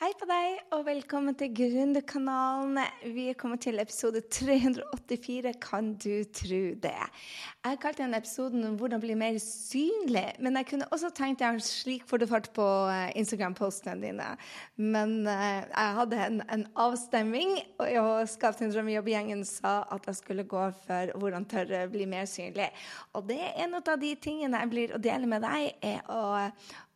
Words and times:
Hei 0.00 0.14
på 0.16 0.24
deg, 0.24 0.54
og 0.72 0.86
velkommen 0.86 1.34
til 1.36 1.50
Gründerkanalen. 1.52 2.78
Vi 3.12 3.26
er 3.28 3.34
kommet 3.36 3.60
til 3.66 3.76
episode 3.82 4.22
384. 4.32 5.52
Kan 5.60 5.90
du 6.00 6.22
tro 6.32 6.60
det? 6.80 6.94
Jeg 6.94 7.66
har 7.66 7.76
kalt 7.82 8.00
denne 8.00 8.16
episoden 8.16 8.78
'Hvordan 8.78 9.02
bli 9.02 9.12
mer 9.14 9.36
synlig', 9.36 10.40
men 10.40 10.56
jeg 10.56 10.66
kunne 10.70 10.88
også 10.88 11.12
tenkt 11.12 11.44
deg 11.44 11.60
slik 11.60 12.08
får 12.08 12.16
du 12.16 12.26
fart 12.32 12.48
på 12.56 12.64
eh, 12.88 13.12
Instagram-postene 13.20 14.00
dine. 14.00 14.30
Men 14.78 15.26
uh, 15.28 15.68
jeg 15.68 15.94
hadde 16.00 16.24
en, 16.26 16.42
en 16.48 16.66
avstemming, 16.76 17.58
og 17.78 18.28
Skap 18.28 18.58
din 18.58 18.72
drømmejobb-gjengen 18.72 19.44
sa 19.44 19.84
at 19.92 20.06
jeg 20.06 20.16
skulle 20.16 20.48
gå 20.48 20.70
for 20.86 21.12
'Hvordan 21.12 21.44
tørre 21.44 21.88
bli 21.92 22.06
mer 22.06 22.24
synlig'. 22.24 22.72
Og 23.12 23.28
det 23.28 23.36
er 23.36 23.66
en 23.66 23.74
av 23.74 24.00
de 24.00 24.14
tingene 24.14 24.64
jeg 24.64 24.70
blir 24.70 24.96
å 24.96 24.98
dele 24.98 25.26
med 25.26 25.42
deg, 25.44 25.74
er 25.82 26.00
å 26.08 26.48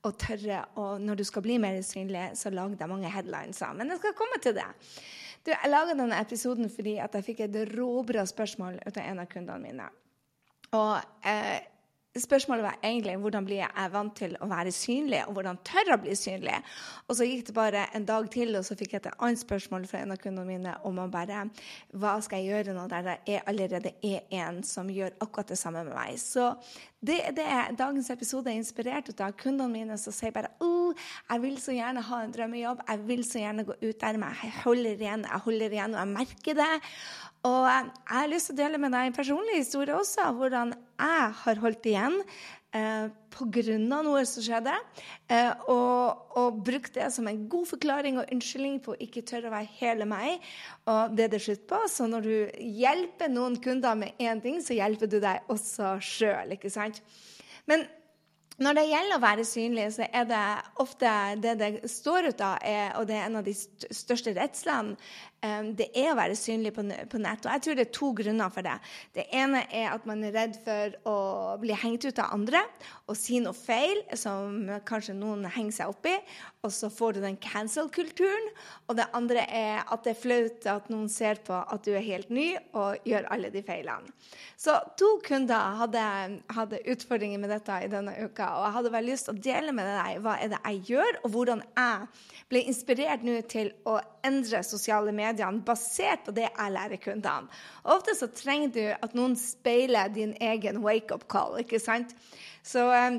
og 0.05 0.16
tørre 0.21 0.62
og 0.80 1.02
når 1.02 1.20
du 1.20 1.25
skal 1.27 1.45
bli 1.45 1.59
mer 1.62 1.80
synlig, 1.87 2.30
så 2.39 2.52
lag 2.52 2.75
deg 2.79 2.91
mange 2.91 3.11
headlines. 3.11 3.62
Men 3.77 3.93
jeg 3.93 4.02
skal 4.02 4.16
komme 4.19 4.41
til 4.42 4.56
det. 4.56 4.66
Du, 5.45 5.52
jeg 5.52 5.70
laga 5.70 5.97
denne 5.97 6.19
episoden 6.20 6.70
fordi 6.73 6.97
jeg 6.97 7.24
fikk 7.27 7.45
et 7.45 7.61
råbra 7.74 8.25
spørsmål 8.28 8.80
ut 8.84 8.97
av 8.97 9.05
en 9.05 9.23
av 9.25 9.28
kundene 9.33 9.61
mine. 9.61 9.88
Og 10.75 10.95
eh, 11.28 11.61
Spørsmålet 12.14 12.62
var 12.62 12.77
egentlig 12.86 13.16
hvordan 13.18 13.46
blir 13.46 13.59
jeg 13.64 13.91
vant 13.91 14.14
til 14.14 14.36
å 14.38 14.46
være 14.46 14.70
synlig, 14.74 15.24
og 15.27 15.34
hvordan 15.34 15.59
tør 15.66 15.88
jeg 15.88 15.96
å 15.96 16.02
bli 16.05 16.14
synlig. 16.18 16.59
Og 17.09 17.18
så 17.18 17.27
gikk 17.27 17.48
det 17.48 17.55
bare 17.56 17.86
en 17.98 18.06
dag 18.06 18.28
til, 18.30 18.55
og 18.55 18.62
så 18.66 18.77
fikk 18.78 18.95
jeg 18.95 19.02
et 19.02 19.16
annet 19.18 19.42
spørsmål 19.42 19.88
fra 19.91 20.05
en 20.05 20.14
av 20.14 20.20
kundene 20.22 20.46
mine 20.46 20.77
om 20.86 21.00
å 21.02 21.08
bare 21.10 21.48
Hva 21.91 22.14
skal 22.22 22.42
jeg 22.45 22.52
gjøre 22.52 22.77
nå 22.77 22.86
der 22.92 23.08
det 23.08 23.41
allerede 23.50 23.96
er 24.06 24.22
en 24.45 24.62
som 24.66 24.91
gjør 24.91 25.16
akkurat 25.19 25.50
det 25.50 25.58
samme 25.58 25.82
med 25.88 25.96
meg? 25.96 26.20
Så 26.22 26.52
det 27.05 27.19
er 27.36 27.74
dagens 27.77 28.08
episode 28.14 28.48
er 28.48 28.62
inspirert 28.62 29.10
av. 29.19 29.34
Kundene 29.36 29.72
mine 29.72 29.98
som 30.00 30.14
sier 30.14 30.33
bare 30.33 30.55
oh, 30.64 30.73
jeg 30.97 31.45
vil 31.45 31.61
så 31.62 31.77
gjerne 31.77 32.07
ha 32.09 32.23
en 32.23 32.34
drømmejobb, 32.34 32.83
jeg 32.89 33.05
vil 33.11 33.23
så 33.27 33.45
gjerne 33.45 33.66
gå 33.69 33.79
ut 33.83 34.01
der, 34.01 34.19
men 34.21 34.41
jeg 34.43 34.57
holder 34.62 35.07
igjen, 35.07 35.29
jeg 35.29 35.45
holder 35.47 35.79
igjen, 35.79 35.95
og 35.95 36.03
jeg 36.03 36.12
merker 36.15 36.59
det. 36.62 36.73
Og 37.45 37.62
jeg 37.69 37.89
har 38.09 38.28
lyst 38.33 38.51
til 38.51 38.56
å 38.56 38.62
dele 38.62 38.81
med 38.81 38.95
deg 38.97 39.11
en 39.11 39.17
personlig 39.17 39.59
historie 39.61 39.97
også, 39.97 40.31
hvordan 40.39 40.73
jeg 40.75 41.33
har 41.45 41.61
holdt 41.61 41.89
igjen 41.91 42.23
eh, 42.75 43.11
pga. 43.34 43.77
noe 43.78 44.23
som 44.28 44.45
skjedde, 44.45 44.75
eh, 45.28 45.51
og, 45.73 46.31
og 46.39 46.61
brukt 46.67 46.95
det 46.97 47.11
som 47.14 47.29
en 47.29 47.42
god 47.51 47.69
forklaring 47.70 48.20
og 48.20 48.31
unnskyldning 48.33 48.81
på 48.84 48.95
å 48.95 49.01
ikke 49.06 49.25
tørre 49.29 49.51
å 49.51 49.55
være 49.55 49.73
hele 49.81 50.08
meg. 50.08 50.41
Og 50.91 51.17
det 51.17 51.27
er 51.27 51.34
det 51.34 51.42
slutt 51.45 51.67
på. 51.70 51.83
Så 51.91 52.08
når 52.11 52.29
du 52.29 52.36
hjelper 52.81 53.33
noen 53.33 53.58
kunder 53.62 53.98
med 53.98 54.17
én 54.23 54.42
ting, 54.45 54.61
så 54.64 54.77
hjelper 54.77 55.11
du 55.11 55.20
deg 55.23 55.53
også 55.53 55.97
sjøl, 56.05 56.56
ikke 56.56 56.73
sant? 56.73 57.03
Men 57.70 57.86
når 58.62 58.77
det 58.78 58.84
gjelder 58.86 59.16
å 59.16 59.22
være 59.22 59.44
synlig, 59.48 59.88
så 59.97 60.06
er 60.06 60.27
det 60.30 60.42
ofte 60.83 61.10
det 61.42 61.55
det 61.58 61.70
står 61.91 62.28
ut 62.30 62.44
av, 62.44 62.62
og 63.00 63.08
det 63.08 63.16
er 63.19 63.24
en 63.27 63.41
av 63.41 63.46
de 63.46 63.55
største 63.55 64.34
redslene, 64.36 64.94
det 65.77 65.91
er 65.92 66.11
å 66.12 66.17
være 66.19 66.37
synlig 66.39 66.73
på 66.77 66.84
nett. 66.84 67.45
Og 67.45 67.50
jeg 67.50 67.62
tror 67.64 67.77
det 67.77 67.84
er 67.84 67.92
to 67.98 68.11
grunner 68.17 68.53
for 68.53 68.64
det. 68.67 68.75
Det 69.17 69.27
ene 69.37 69.64
er 69.69 69.91
at 69.92 70.06
man 70.09 70.25
er 70.25 70.34
redd 70.34 70.56
for 70.64 70.97
å 71.11 71.17
bli 71.61 71.77
hengt 71.77 72.06
ut 72.06 72.20
av 72.23 72.33
andre 72.36 72.62
og 73.11 73.19
si 73.19 73.41
noe 73.45 73.56
feil 73.56 74.01
som 74.17 74.70
kanskje 74.89 75.17
noen 75.19 75.45
henger 75.53 75.77
seg 75.77 75.92
opp 75.92 76.09
i, 76.09 76.14
og 76.64 76.73
så 76.73 76.89
får 76.92 77.17
du 77.17 77.20
den 77.25 77.36
cancel-kulturen. 77.42 78.48
Og 78.89 78.97
det 78.97 79.11
andre 79.17 79.45
er 79.45 79.83
at 79.84 80.06
det 80.06 80.14
er 80.14 80.23
flaut 80.23 80.69
at 80.70 80.89
noen 80.92 81.11
ser 81.12 81.42
på 81.45 81.56
at 81.58 81.84
du 81.84 81.92
er 81.92 82.06
helt 82.06 82.33
ny 82.33 82.55
og 82.73 83.05
gjør 83.05 83.29
alle 83.34 83.53
de 83.53 83.64
feilene. 83.64 84.12
Så 84.56 84.79
to 84.97 85.11
kunder 85.27 85.77
hadde, 85.81 86.03
hadde 86.56 86.81
utfordringer 86.89 87.42
med 87.42 87.53
dette 87.53 87.77
i 87.84 87.91
denne 87.92 88.14
uka, 88.23 88.47
og 88.56 88.64
jeg 88.64 88.77
hadde 88.79 88.95
veldig 88.95 89.12
lyst 89.12 89.29
til 89.29 89.34
å 89.34 89.45
dele 89.45 89.75
med 89.77 89.91
deg 89.91 90.23
hva 90.25 90.39
er 90.41 90.55
det 90.55 90.61
jeg 90.62 90.81
gjør, 90.95 91.20
og 91.20 91.34
hvordan 91.34 91.64
jeg 91.75 92.08
ble 92.48 92.62
inspirert 92.70 93.27
nå 93.27 93.36
til 93.51 93.73
å 93.89 93.98
endre 94.25 94.62
sosiale 94.64 95.12
medier 95.12 95.33
basert 95.66 96.24
på 96.27 96.34
det 96.36 96.48
jeg 96.48 96.74
lærer 96.74 97.00
kundene. 97.02 97.50
Ofte 97.84 98.16
så 98.18 98.30
trenger 98.32 98.74
du 98.74 98.84
at 98.94 99.14
noen 99.14 99.36
speiler 99.38 100.12
din 100.12 100.34
egen 100.40 100.83
wake-up 100.84 101.28
call, 101.28 101.58
ikke 101.62 101.80
sant? 101.83 102.14
Så 102.64 102.86
eh, 102.95 103.18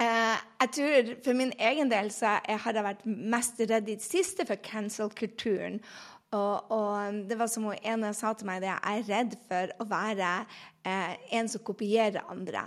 jeg 0.00 0.70
tror 0.74 1.12
For 1.24 1.38
min 1.38 1.52
egen 1.58 1.92
del 1.92 2.10
så 2.10 2.38
jeg 2.48 2.58
har 2.64 2.74
jeg 2.74 2.88
vært 2.88 3.06
mest 3.06 3.60
redd 3.60 3.88
i 3.88 3.94
det 3.94 4.02
siste 4.02 4.46
for 4.48 4.58
cancel-kulturen. 4.58 5.80
Og, 6.34 6.70
og, 6.74 7.22
det 7.28 7.38
var 7.38 7.46
som 7.50 7.68
hun 7.68 7.78
ene 7.86 8.10
sa 8.16 8.32
til 8.34 8.48
meg, 8.48 8.64
det 8.64 8.72
jeg 8.72 8.90
er 8.90 9.08
redd 9.12 9.36
for 9.46 9.74
å 9.78 9.86
være 9.86 10.30
eh, 10.82 11.14
en 11.38 11.50
som 11.50 11.62
kopierer 11.62 12.26
andre. 12.32 12.66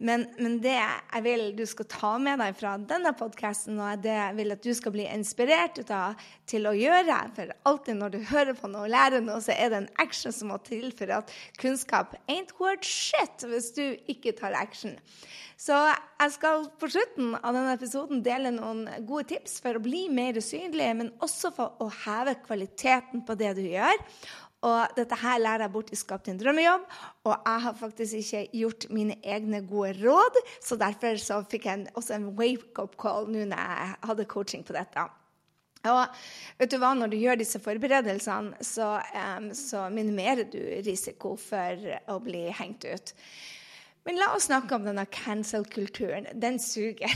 Men, 0.00 0.22
men, 0.40 0.54
det 0.64 0.78
jeg 0.78 1.20
vil 1.26 1.42
du 1.58 1.66
skal 1.68 1.86
ta 1.92 2.10
med 2.22 2.40
deg 2.40 2.54
fra 2.56 2.72
denne 2.80 3.10
podkasten, 3.16 3.76
og 3.76 4.00
det 4.00 4.14
jeg 4.14 4.36
vil 4.38 4.54
at 4.54 4.62
du 4.64 4.70
skal 4.76 4.94
bli 4.94 5.04
inspirert 5.04 5.76
av 5.92 6.16
til 6.48 6.68
å 6.70 6.72
gjøre 6.72 7.18
For 7.36 7.52
alltid 7.68 7.98
når 7.98 8.14
du 8.14 8.18
hører 8.30 8.56
på 8.56 8.70
noe 8.72 8.86
og 8.88 8.94
lærer 8.94 9.20
noe, 9.20 9.42
så 9.44 9.52
er 9.52 9.68
det 9.68 9.82
en 9.82 9.90
action 10.00 10.32
som 10.32 10.48
må 10.54 10.56
til 10.64 10.88
for 10.96 11.12
at 11.18 11.34
kunnskap 11.60 12.16
ain't 12.32 12.56
worth 12.56 12.88
shit 12.88 13.44
hvis 13.44 13.74
du 13.76 13.84
ikke 14.08 14.32
tar 14.40 14.56
action. 14.56 14.96
Så 15.60 15.76
jeg 15.76 16.32
skal 16.32 16.64
på 16.80 16.88
slutten 16.88 17.34
av 17.36 17.52
denne 17.52 17.76
episoden 17.76 18.22
dele 18.24 18.54
noen 18.54 18.86
gode 19.04 19.34
tips 19.34 19.58
for 19.60 19.76
å 19.76 19.84
bli 19.84 20.06
mer 20.08 20.38
usynlig, 20.40 20.88
men 20.96 21.12
også 21.20 21.52
for 21.52 21.76
å 21.84 21.90
heve 22.06 22.38
kvaliteten 22.46 23.26
på 23.28 23.36
det 23.36 23.52
du 23.58 23.66
gjør. 23.68 24.00
Og 24.66 24.92
dette 24.96 25.16
her 25.16 25.38
lærer 25.40 25.64
jeg 25.64 25.72
bort 25.72 25.92
i 25.92 25.96
Skap 25.96 26.26
din 26.26 26.40
drømmejobb. 26.40 26.82
Og 27.24 27.32
jeg 27.32 27.62
har 27.64 27.78
faktisk 27.78 28.18
ikke 28.18 28.42
gjort 28.60 28.86
mine 28.92 29.16
egne 29.24 29.62
gode 29.68 29.94
råd, 30.02 30.42
så 30.60 30.76
derfor 30.80 31.16
så 31.20 31.40
fikk 31.48 31.70
jeg 31.70 31.86
også 31.94 32.18
en 32.18 32.28
wake-up 32.36 32.98
call 33.00 33.30
nå 33.30 33.46
når 33.48 33.64
jeg 33.64 33.94
hadde 34.10 34.28
coaching 34.28 34.66
på 34.66 34.76
dette. 34.76 35.06
Og 35.88 36.00
vet 36.60 36.72
du 36.72 36.76
hva, 36.76 36.92
når 36.92 37.08
du 37.08 37.16
gjør 37.16 37.38
disse 37.40 37.60
forberedelsene, 37.62 38.58
så, 38.64 38.98
um, 39.16 39.48
så 39.56 39.86
minimerer 39.92 40.44
du 40.52 40.60
risiko 40.84 41.38
for 41.40 41.86
å 42.12 42.18
bli 42.20 42.50
hengt 42.52 42.84
ut. 42.84 43.14
Men 44.04 44.20
la 44.20 44.30
oss 44.34 44.48
snakke 44.48 44.76
om 44.76 44.84
denne 44.84 45.06
cancel-kulturen. 45.12 46.28
Den 46.40 46.58
suger. 46.60 47.12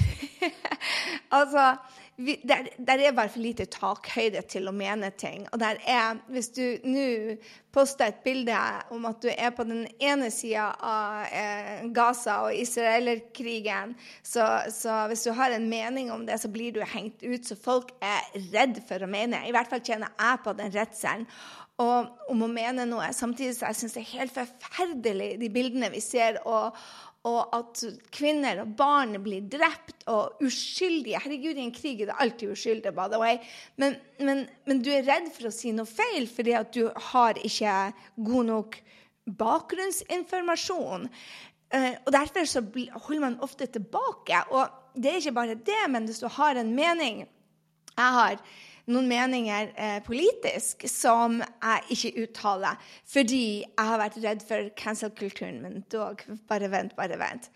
altså, 1.38 1.75
vi, 2.16 2.36
der, 2.47 2.69
der, 2.78 2.98
er 2.98 3.12
bare 3.12 3.28
for 3.28 3.42
lite 3.42 3.66
takhøyde 3.66 4.44
til 4.47 4.69
å 4.70 4.75
mene 4.75 5.10
ting. 5.19 5.48
Og 5.52 5.58
der 5.58 5.80
er, 5.82 6.20
Hvis 6.30 6.52
du 6.54 6.62
nå 6.86 7.34
poster 7.75 8.12
et 8.12 8.20
bilde 8.22 8.54
om 8.94 9.08
at 9.10 9.19
du 9.22 9.28
er 9.32 9.50
på 9.50 9.66
den 9.66 9.88
ene 9.98 10.30
sida 10.30 10.69
av 10.78 11.25
eh, 11.26 11.82
Gaza 11.94 12.36
og 12.47 12.54
israelerkrigen, 12.54 13.97
så, 14.22 14.47
så 14.70 15.04
hvis 15.10 15.26
du 15.26 15.32
har 15.34 15.56
en 15.56 15.66
mening 15.69 16.12
om 16.14 16.22
det, 16.26 16.38
så 16.41 16.48
blir 16.48 16.76
du 16.76 16.84
hengt 16.86 17.25
ut. 17.25 17.42
Så 17.42 17.58
folk 17.58 17.91
er 17.98 18.22
redd 18.54 18.78
for 18.86 19.02
å 19.02 19.10
mene. 19.10 19.42
I 19.48 19.54
hvert 19.54 19.72
fall 19.72 19.82
kjenner 19.82 20.14
jeg 20.14 20.42
på 20.46 20.54
den 20.58 20.72
redselen 20.75 21.28
og 21.82 22.31
om 22.31 22.44
å 22.46 22.50
mene 22.50 22.84
noe. 22.86 23.08
Samtidig 23.10 23.56
så 23.56 23.72
jeg 23.72 23.81
syns 23.81 23.96
det 23.96 24.04
er 24.04 24.12
helt 24.20 24.34
forferdelig, 24.36 25.32
de 25.41 25.50
bildene 25.50 25.91
vi 25.91 26.02
ser. 26.04 26.38
Og, 26.46 26.76
og, 27.25 27.55
at 27.57 27.81
kvinner 28.12 28.61
og 28.65 28.75
barn 28.77 29.17
blir 29.25 29.47
drept, 29.49 30.05
og 30.12 30.43
uskyldige 30.45 31.23
Herregud, 31.25 31.57
i 31.57 31.65
en 31.65 31.73
krig 31.73 32.03
er 32.03 32.11
det 32.11 32.19
alltid 32.21 32.53
uskyldig, 32.53 32.93
by 32.97 33.09
the 33.12 33.21
way. 33.21 33.39
Men, 33.81 33.97
men, 34.21 34.45
men, 34.69 34.83
du 34.85 34.91
er 34.93 35.07
redd 35.09 35.31
for 35.33 35.49
å 35.49 35.55
si 35.55 35.73
noe 35.73 35.89
feil 35.89 36.29
fordi 36.29 36.57
at 36.59 36.77
du 36.77 36.91
har 37.12 37.41
ikke 37.41 37.79
god 38.29 38.51
nok 38.51 38.79
bakgrunnsinformasjon. 39.41 41.09
Uh, 41.73 41.95
og 42.05 42.12
Derfor 42.12 42.51
så 42.51 42.62
holder 43.07 43.25
man 43.25 43.41
ofte 43.45 43.71
tilbake. 43.73 44.45
Og 44.53 45.01
det 45.01 45.15
er 45.15 45.23
ikke 45.23 45.39
bare 45.41 45.56
det, 45.56 45.81
men 45.91 46.05
hvis 46.09 46.21
du 46.23 46.29
har 46.31 46.61
en 46.61 46.77
mening 46.77 47.25
Jeg 47.95 48.11
har 48.19 48.41
noen 48.91 49.09
meninger 49.09 49.71
eh, 49.81 49.97
politisk 50.05 50.84
som 50.91 51.39
jeg 51.41 51.97
ikke 51.97 52.25
uttaler 52.25 52.81
fordi 53.09 53.47
jeg 53.62 53.89
har 53.89 54.00
vært 54.00 54.21
redd 54.25 54.45
for 54.45 54.69
cancel-kulturen. 54.78 55.62
Men 55.65 55.84
dog, 55.93 56.25
bare 56.50 56.71
vent, 56.72 56.97
bare 56.99 57.19
vent. 57.21 57.50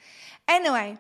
Anyway, 0.48 0.96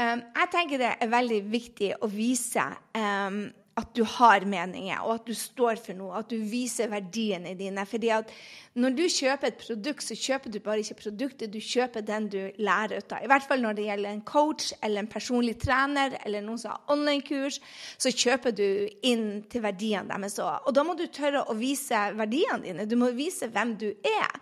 um, 0.00 0.24
jeg 0.40 0.52
tenker 0.54 0.82
det 0.82 0.92
er 0.98 1.12
veldig 1.12 1.40
viktig 1.52 1.92
å 2.02 2.10
vise 2.10 2.64
um, 2.98 3.46
at 3.78 3.94
du 3.94 4.02
har 4.18 4.44
meninger, 4.48 4.98
og 5.04 5.18
at 5.18 5.28
du 5.28 5.34
står 5.36 5.78
for 5.82 5.96
noe, 5.98 6.18
at 6.18 6.30
du 6.30 6.36
viser 6.50 6.90
verdiene 6.90 7.54
dine. 7.58 7.84
Fordi 7.86 8.10
at 8.14 8.32
når 8.78 8.96
du 8.98 9.04
kjøper 9.10 9.50
et 9.50 9.60
produkt, 9.60 10.04
så 10.04 10.16
kjøper 10.18 10.52
du 10.52 10.58
bare 10.64 10.82
ikke 10.82 10.98
produktet, 11.04 11.52
du 11.54 11.60
kjøper 11.62 12.04
den 12.06 12.28
du 12.32 12.38
lærer 12.58 12.98
ut 12.98 13.14
av. 13.14 13.24
I 13.24 13.30
hvert 13.30 13.48
fall 13.48 13.62
når 13.62 13.78
det 13.78 13.88
gjelder 13.88 14.12
en 14.12 14.24
coach 14.26 14.72
eller 14.82 15.02
en 15.02 15.10
personlig 15.10 15.56
trener 15.62 16.18
eller 16.24 16.44
noen 16.44 16.60
som 16.62 16.74
har 16.74 16.94
online-kurs, 16.94 17.60
så 17.98 18.14
kjøper 18.14 18.56
du 18.58 18.68
inn 19.06 19.28
til 19.50 19.64
verdiene 19.64 20.10
deres 20.10 20.38
òg. 20.42 20.66
Og 20.66 20.74
da 20.74 20.86
må 20.86 20.98
du 20.98 21.06
tørre 21.06 21.46
å 21.46 21.58
vise 21.58 22.08
verdiene 22.18 22.64
dine. 22.66 22.88
Du 22.88 22.98
må 23.00 23.12
vise 23.16 23.50
hvem 23.52 23.76
du 23.78 23.90
er. 23.92 24.40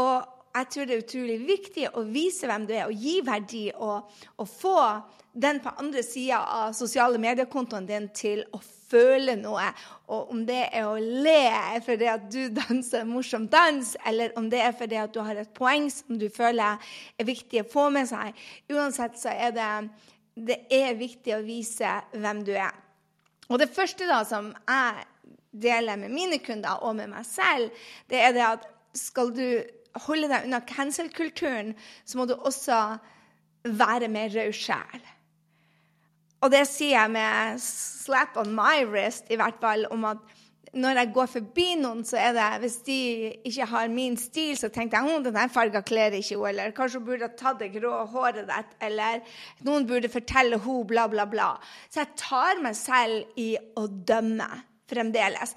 Og 0.00 0.41
jeg 0.52 0.68
tror 0.72 0.86
det 0.86 0.94
er 0.94 1.02
utrolig 1.02 1.38
viktig 1.46 1.88
å 1.96 2.04
vise 2.04 2.48
hvem 2.48 2.66
du 2.68 2.74
er, 2.76 2.86
og 2.90 3.04
gi 3.04 3.18
verdi, 3.24 3.64
og, 3.72 4.10
og 4.36 4.48
få 4.48 4.78
den 5.32 5.62
på 5.64 5.72
andre 5.80 6.02
sida 6.04 6.42
av 6.44 6.74
sosiale 6.76 7.20
mediekontoen 7.20 7.86
din 7.88 8.10
til 8.12 8.42
å 8.52 8.60
føle 8.60 9.36
noe. 9.40 9.70
Og 10.12 10.32
om 10.34 10.42
det 10.48 10.66
er 10.68 10.88
å 10.88 10.98
le 11.00 11.80
fordi 11.86 12.10
at 12.12 12.28
du 12.32 12.42
danser 12.60 13.02
en 13.02 13.12
morsom 13.14 13.48
dans, 13.52 13.94
eller 14.08 14.36
om 14.36 14.50
det 14.52 14.60
er 14.60 14.76
fordi 14.76 15.00
at 15.00 15.14
du 15.14 15.22
har 15.24 15.40
et 15.40 15.54
poeng 15.56 15.88
som 15.92 16.20
du 16.20 16.28
føler 16.32 16.92
er 17.16 17.28
viktig 17.28 17.64
å 17.64 17.70
få 17.72 17.88
med 17.94 18.10
seg. 18.10 18.36
Uansett 18.72 19.16
så 19.20 19.32
er 19.32 19.56
det, 19.56 19.70
det 20.36 20.60
er 20.72 20.98
viktig 21.00 21.36
å 21.38 21.44
vise 21.46 21.96
hvem 22.12 22.44
du 22.44 22.52
er. 22.52 22.76
Og 23.48 23.60
det 23.60 23.72
første 23.72 24.04
da 24.08 24.22
som 24.28 24.52
jeg 24.68 25.08
deler 25.62 25.98
med 26.00 26.12
mine 26.12 26.38
kunder 26.44 26.84
og 26.84 26.96
med 26.96 27.10
meg 27.12 27.24
selv, 27.28 27.72
det 28.08 28.20
er 28.20 28.36
det 28.36 28.44
at 28.46 28.68
skal 28.96 29.32
du 29.32 29.46
holde 30.06 30.28
deg 30.30 30.46
unna 30.46 30.62
cancel-kulturen, 30.66 31.74
så 32.04 32.18
må 32.18 32.26
du 32.28 32.34
også 32.34 32.78
være 33.64 34.08
mer 34.12 34.32
raus 34.34 34.58
sjæl. 34.58 35.02
Og 36.42 36.50
det 36.50 36.64
sier 36.66 36.96
jeg 36.96 37.10
med 37.14 37.60
slap 37.62 38.38
on 38.40 38.54
my 38.56 38.82
wrist, 38.88 39.28
i 39.30 39.38
hvert 39.38 39.60
fall, 39.62 39.86
om 39.94 40.08
at 40.10 40.22
når 40.72 40.96
jeg 40.96 41.10
går 41.12 41.28
forbi 41.28 41.66
noen, 41.76 42.00
så 42.04 42.16
er 42.16 42.32
det 42.32 42.46
Hvis 42.62 42.76
de 42.86 42.98
ikke 43.44 43.66
har 43.68 43.88
min 43.92 44.16
stil, 44.16 44.56
så 44.56 44.70
tenker 44.72 44.98
jeg 45.04 45.18
at 45.18 45.26
denne 45.26 45.48
farga 45.52 45.82
kler 45.84 46.16
ikke 46.16 46.38
henne, 46.38 46.48
eller 46.48 46.76
kanskje 46.76 46.98
hun 46.98 47.06
burde 47.10 47.28
tatt 47.36 47.60
det 47.60 47.72
grå 47.76 47.92
håret 48.08 48.48
ditt, 48.48 48.74
eller 48.80 49.20
noen 49.66 49.86
burde 49.86 50.08
fortelle 50.08 50.58
henne 50.58 50.88
bla, 50.88 51.06
bla, 51.12 51.26
bla. 51.28 51.50
Så 51.90 52.00
jeg 52.00 52.16
tar 52.16 52.62
meg 52.64 52.76
selv 52.78 53.36
i 53.36 53.52
å 53.76 53.86
dømme 53.86 54.48
fremdeles. 54.90 55.54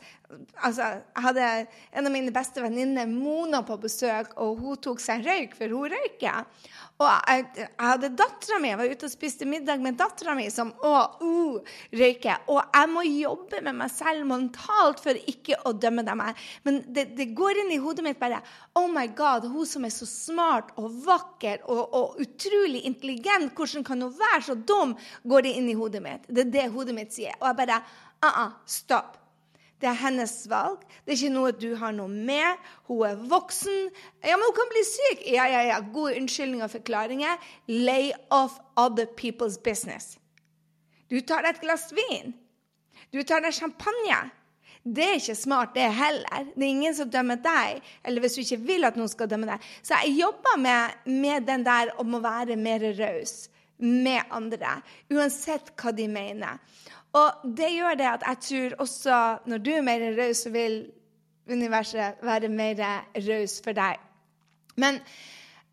Altså, 0.65 0.87
jeg 0.97 1.23
hadde 1.27 1.49
en 1.93 2.07
av 2.07 2.13
mine 2.13 2.33
beste 2.33 2.63
venninner, 2.63 3.09
Mona, 3.09 3.61
på 3.65 3.77
besøk, 3.81 4.33
og 4.41 4.61
hun 4.61 4.79
tok 4.81 5.01
seg 5.03 5.25
røyk, 5.25 5.53
for 5.57 5.71
hun 5.71 5.93
røyker. 5.93 6.47
Og 6.95 7.09
jeg, 7.11 7.43
jeg 7.59 7.69
hadde 7.75 8.09
dattera 8.15 8.57
mi, 8.63 8.69
jeg 8.71 8.79
var 8.79 8.91
ute 8.93 9.07
og 9.09 9.11
spiste 9.11 9.47
middag 9.49 9.81
med 9.83 9.97
dattera 9.99 10.31
mi, 10.37 10.45
som 10.53 10.71
å, 10.79 10.93
uh, 11.19 11.73
røyker. 11.91 12.45
Og 12.51 12.61
jeg 12.63 12.91
må 12.93 13.03
jobbe 13.09 13.59
med 13.65 13.77
meg 13.81 13.91
selv 13.91 14.23
mentalt 14.29 15.03
for 15.03 15.19
ikke 15.33 15.59
å 15.67 15.73
dømme 15.75 16.05
dem. 16.07 16.23
Men 16.63 16.79
det, 16.87 17.09
det, 17.19 17.33
går 17.35 17.61
inn 17.65 17.73
i 17.75 17.81
hodet 17.83 18.05
mitt 18.05 18.21
bare 18.21 18.39
Oh 18.79 18.87
my 18.91 19.09
God, 19.17 19.49
hun 19.51 19.67
som 19.67 19.83
er 19.87 19.91
så 19.91 20.07
smart 20.07 20.71
og 20.79 20.95
vakker 21.05 21.67
og, 21.67 21.83
og 21.83 22.23
utrolig 22.23 22.85
intelligent, 22.87 23.51
hvordan 23.55 23.83
kan 23.87 24.01
hun 24.01 24.15
være 24.15 24.41
så 24.47 24.55
dum? 24.55 24.95
Går 25.27 25.45
det 25.45 25.55
inn 25.59 25.69
i 25.71 25.77
hodet 25.77 26.03
mitt. 26.03 26.25
Det 26.31 26.47
er 26.47 26.53
det 26.55 26.67
hodet 26.73 26.95
mitt 26.95 27.13
sier. 27.15 27.35
Og 27.41 27.49
jeg 27.51 27.59
bare 27.59 27.81
uh 28.25 28.41
-uh, 28.45 28.51
Stopp. 28.65 29.17
Det 29.81 29.89
er 29.89 29.97
hennes 29.99 30.33
valg. 30.49 30.79
Det 31.05 31.13
er 31.13 31.17
ikke 31.17 31.33
noe 31.33 31.51
du 31.51 31.75
har 31.75 31.91
noe 31.91 32.07
med. 32.07 32.61
Hun 32.87 33.03
er 33.07 33.15
voksen. 33.15 33.89
Ja, 34.23 34.37
men 34.37 34.45
hun 34.47 34.55
kan 34.55 34.71
bli 34.71 34.83
syk. 34.87 35.25
Ja, 35.33 35.47
ja, 35.51 35.61
ja. 35.67 35.79
Gode 35.93 36.15
unnskyldninger 36.15 36.65
og 36.65 36.71
forklaringer. 36.71 37.37
Lay 37.67 38.11
off 38.29 38.59
other 38.75 39.05
people's 39.05 39.59
business. 39.63 40.17
Du 41.09 41.19
tar 41.21 41.43
deg 41.43 41.55
et 41.55 41.61
glass 41.61 41.91
vin. 41.93 42.33
Du 43.13 43.21
tar 43.23 43.43
deg 43.43 43.53
champagne. 43.53 44.23
Det 44.85 45.03
er 45.03 45.15
ikke 45.17 45.35
smart, 45.35 45.73
det 45.73 45.85
heller. 45.97 46.45
Det 46.53 46.61
er 46.61 46.69
ingen 46.69 46.95
som 46.95 47.09
dømmer 47.09 47.39
deg, 47.41 47.81
eller 48.05 48.21
hvis 48.21 48.35
du 48.37 48.41
ikke 48.43 48.61
vil 48.67 48.85
at 48.85 48.97
noen 48.99 49.09
skal 49.09 49.29
dømme 49.29 49.49
deg. 49.49 49.63
Så 49.81 49.97
jeg 50.03 50.19
jobber 50.19 50.59
med, 50.61 50.99
med 51.09 51.47
den 51.47 51.65
der 51.65 51.93
om 52.01 52.13
å 52.13 52.21
være 52.21 52.57
mer 52.57 52.85
raus 52.99 53.47
med 53.81 54.29
andre, 54.31 54.77
uansett 55.11 55.73
hva 55.81 55.91
de 55.91 56.05
mener. 56.07 56.61
Og 57.15 57.45
det 57.57 57.71
gjør 57.71 57.99
det 57.99 58.07
at 58.09 58.25
jeg 58.27 58.41
tror 58.47 58.75
også 58.83 59.19
når 59.47 59.63
du 59.63 59.71
er 59.75 59.85
mer 59.85 60.03
raus, 60.17 60.43
så 60.43 60.51
vil 60.51 60.81
universet 61.47 62.25
være 62.25 62.49
mer 62.51 62.81
raus 63.27 63.59
for 63.63 63.77
deg. 63.77 64.01
Men 64.81 64.99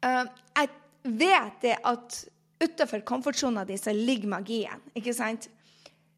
uh, 0.05 0.27
jeg 0.55 0.71
vet 1.03 1.65
det 1.65 1.77
at 1.83 2.21
utafor 2.63 3.03
komfortsona 3.07 3.65
di 3.67 3.77
så 3.79 3.93
ligger 3.93 4.29
magien. 4.29 4.83
ikke 4.95 5.15
sant? 5.15 5.49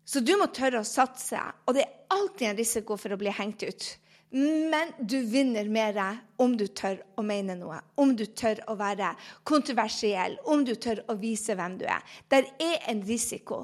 Så 0.04 0.20
du 0.20 0.34
må 0.36 0.50
tørre 0.52 0.82
å 0.82 0.86
satse. 0.86 1.40
Og 1.64 1.76
det 1.76 1.86
er 1.86 1.94
alltid 2.12 2.50
en 2.50 2.58
risiko 2.58 2.98
for 3.00 3.14
å 3.14 3.20
bli 3.20 3.32
hengt 3.32 3.64
ut. 3.64 3.86
Men 4.34 4.90
du 4.98 5.20
vinner 5.30 5.68
mer 5.70 5.98
om 6.42 6.56
du 6.58 6.66
tør 6.66 6.98
å 7.16 7.22
mene 7.22 7.54
noe, 7.54 7.78
om 8.02 8.16
du 8.18 8.24
tør 8.26 8.58
å 8.68 8.74
være 8.76 9.12
kontroversiell, 9.46 10.34
om 10.50 10.64
du 10.66 10.74
tør 10.74 11.04
å 11.08 11.14
vise 11.20 11.54
hvem 11.54 11.78
du 11.78 11.86
er. 11.86 12.02
Der 12.28 12.48
er 12.58 12.82
en 12.90 13.04
risiko. 13.06 13.62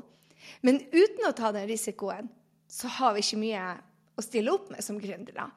Men 0.66 0.82
uten 0.92 1.26
å 1.28 1.34
ta 1.36 1.52
den 1.54 1.68
risikoen, 1.70 2.30
så 2.70 2.90
har 3.00 3.16
vi 3.16 3.24
ikke 3.24 3.40
mye 3.40 3.64
å 4.18 4.24
stille 4.24 4.52
opp 4.54 4.70
med 4.72 4.84
som 4.84 5.00
gründere. 5.00 5.48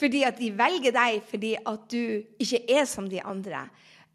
Fordi 0.00 0.24
at 0.24 0.38
de 0.40 0.50
velger 0.56 0.94
deg 0.96 1.22
fordi 1.28 1.54
at 1.58 1.88
du 1.92 2.20
ikke 2.40 2.62
er 2.72 2.86
som 2.88 3.08
de 3.10 3.20
andre. 3.20 3.66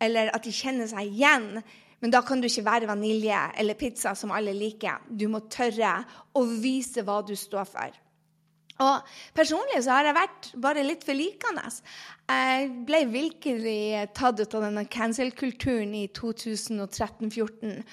Eller 0.02 0.32
at 0.34 0.46
de 0.46 0.54
kjenner 0.54 0.90
seg 0.90 1.12
igjen. 1.12 1.60
Men 2.02 2.14
da 2.14 2.22
kan 2.26 2.42
du 2.42 2.48
ikke 2.50 2.66
være 2.66 2.90
vanilje 2.90 3.38
eller 3.62 3.78
pizza 3.80 4.16
som 4.18 4.34
alle 4.36 4.54
liker. 4.56 5.06
Du 5.10 5.28
må 5.32 5.46
tørre 5.52 6.00
å 6.36 6.44
vise 6.62 7.06
hva 7.06 7.22
du 7.26 7.36
står 7.40 7.70
for. 7.70 8.02
Og 8.84 9.14
Personlig 9.36 9.80
så 9.86 9.96
har 9.96 10.10
jeg 10.10 10.18
vært 10.18 10.50
bare 10.60 10.84
litt 10.84 11.06
for 11.08 11.16
likende. 11.16 11.64
Jeg 12.28 12.68
ble 12.88 13.06
virkelig 13.08 14.10
tatt 14.18 14.42
ut 14.42 14.58
av 14.58 14.66
denne 14.68 14.84
cancel-kulturen 14.92 15.94
i 15.96 16.08
2013-2014. 16.18 17.86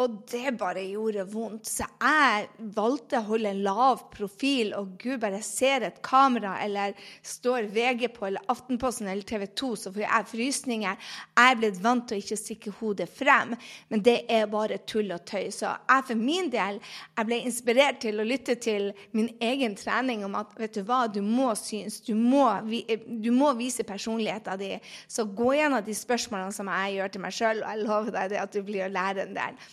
Og 0.00 0.14
det 0.30 0.54
bare 0.56 0.82
gjorde 0.88 1.26
vondt. 1.28 1.68
Så 1.68 1.84
jeg 2.00 2.46
valgte 2.72 3.18
å 3.18 3.26
holde 3.26 3.50
en 3.52 3.62
lav 3.66 4.06
profil. 4.14 4.72
Og 4.78 4.94
gud, 5.00 5.18
bare 5.20 5.42
ser 5.44 5.84
et 5.84 5.98
kamera 6.04 6.54
eller 6.64 6.94
står 7.26 7.68
VG 7.74 8.06
på 8.14 8.28
eller 8.30 8.44
Aftenposten 8.50 9.10
eller 9.10 9.26
TV 9.28 9.44
2, 9.60 9.70
så 9.76 9.92
får 9.92 10.04
jeg 10.06 10.28
frysninger. 10.30 11.10
Jeg 11.36 11.52
er 11.52 11.60
blitt 11.60 11.82
vant 11.84 12.06
til 12.08 12.16
å 12.16 12.24
ikke 12.24 12.38
stikke 12.40 12.74
hodet 12.78 13.08
frem, 13.12 13.52
men 13.92 14.04
det 14.06 14.16
er 14.32 14.48
bare 14.50 14.80
tull 14.88 15.12
og 15.12 15.26
tøy. 15.28 15.50
Så 15.52 15.68
jeg 15.68 16.06
for 16.08 16.20
min 16.20 16.48
del 16.52 16.80
jeg 16.80 17.28
ble 17.28 17.40
inspirert 17.44 18.00
til 18.02 18.22
å 18.22 18.26
lytte 18.26 18.56
til 18.62 18.90
min 19.16 19.28
egen 19.44 19.76
trening 19.78 20.24
om 20.24 20.38
at 20.40 20.56
vet 20.58 20.78
du 20.78 20.82
hva, 20.88 21.02
du 21.12 21.20
må 21.24 21.52
synes, 21.58 22.00
du 22.06 22.14
må, 22.16 22.46
du 22.64 23.30
må 23.36 23.52
vise 23.58 23.84
personligheten 23.86 24.60
din. 24.60 24.90
Så 25.10 25.28
gå 25.28 25.52
gjennom 25.58 25.84
de 25.84 25.96
spørsmålene 25.96 26.56
som 26.56 26.70
jeg 26.72 26.96
gjør 26.96 27.12
til 27.12 27.26
meg 27.26 27.36
sjøl, 27.36 27.64
og 27.64 27.68
jeg 27.68 27.84
lover 27.84 28.16
deg 28.16 28.32
det 28.32 28.44
at 28.44 28.54
du 28.56 28.62
blir 28.64 28.86
å 28.86 28.92
lære 28.94 29.26
en 29.26 29.36
del. 29.36 29.64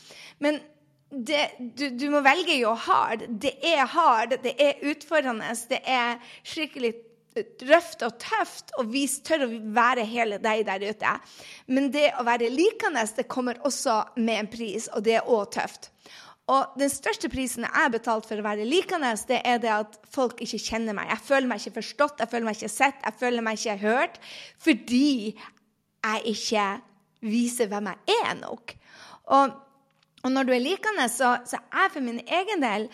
Men 0.44 0.60
det, 1.10 1.44
du, 1.60 1.90
du, 1.90 2.10
må 2.12 2.22
velge 2.26 2.58
jo 2.60 2.74
hard. 2.88 3.26
Det 3.30 3.56
er 3.64 3.86
hard, 3.88 4.38
det 4.44 4.56
er 4.60 4.82
utfordrende, 4.92 5.54
det 5.70 5.82
er 5.88 6.18
skikkelig 6.44 6.94
røft 7.70 8.02
og 8.02 8.16
tøft 8.22 8.72
og 8.80 8.88
vi 8.90 9.04
tør 9.06 9.46
å 9.46 9.50
være 9.76 10.06
hele 10.10 10.40
deg 10.42 10.64
der 10.68 10.86
ute. 10.90 11.12
Men 11.70 11.92
det 11.94 12.10
å 12.18 12.26
være 12.28 12.50
likende 12.54 13.04
det 13.18 13.28
kommer 13.30 13.60
også 13.68 14.00
med 14.18 14.42
en 14.42 14.50
pris, 14.52 14.90
og 14.94 15.06
det 15.06 15.20
er 15.20 15.30
òg 15.30 15.52
tøft. 15.58 15.92
Og 16.48 16.80
den 16.80 16.90
største 16.90 17.28
prisen 17.28 17.66
jeg 17.66 17.76
har 17.76 17.92
betalt 17.92 18.28
for 18.28 18.40
å 18.40 18.46
være 18.46 18.68
likende, 18.68 19.12
det 19.28 19.42
er 19.44 19.60
det 19.60 19.74
at 19.74 19.98
folk 20.14 20.40
ikke 20.44 20.62
kjenner 20.64 20.96
meg. 20.96 21.12
Jeg 21.12 21.26
føler 21.28 21.50
meg 21.50 21.62
ikke 21.62 21.82
forstått, 21.82 22.22
jeg 22.24 22.32
føler 22.32 22.48
meg 22.48 22.60
ikke 22.60 22.72
sett, 22.72 23.02
jeg 23.04 23.20
føler 23.20 23.44
meg 23.44 23.60
ikke 23.60 23.80
hørt. 23.84 24.20
Fordi 24.64 25.10
jeg 25.36 26.22
ikke 26.32 26.68
viser 27.28 27.68
hvem 27.72 27.92
jeg 27.92 28.20
er 28.24 28.38
nok. 28.40 28.78
Og 29.36 29.58
og 30.28 30.34
når 30.36 30.48
du 30.48 30.56
er 30.56 30.64
likende, 30.64 31.08
så, 31.12 31.38
så 31.48 31.60
jeg 31.64 31.94
for 31.94 32.06
min 32.06 32.20
egen 32.24 32.64
del 32.64 32.90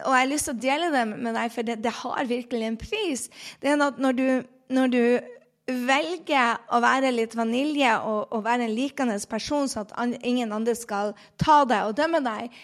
og 0.00 0.14
jeg 0.14 0.22
har 0.22 0.30
lyst 0.30 0.48
til 0.48 0.54
å 0.54 0.62
dele 0.62 0.88
det 0.88 1.02
med 1.10 1.34
deg, 1.36 1.52
for 1.52 1.68
det, 1.68 1.74
det 1.84 1.92
har 1.98 2.28
virkelig 2.30 2.64
en 2.64 2.78
pris. 2.80 3.26
Det 3.60 3.68
er 3.68 3.82
at 3.84 3.98
når 4.00 4.14
du, 4.16 4.28
når 4.72 4.92
du 4.92 5.02
velger 5.68 6.62
å 6.72 6.80
være 6.82 7.12
litt 7.12 7.36
vanilje 7.38 7.90
og, 8.08 8.32
og 8.32 8.46
være 8.46 8.66
en 8.66 8.74
likende 8.74 9.18
person, 9.28 9.68
så 9.68 9.84
at 9.84 9.92
an, 10.00 10.14
ingen 10.24 10.54
andre 10.54 10.74
skal 10.78 11.12
ta 11.40 11.62
deg 11.68 11.90
og 11.90 11.98
dømme 12.00 12.22
deg, 12.24 12.56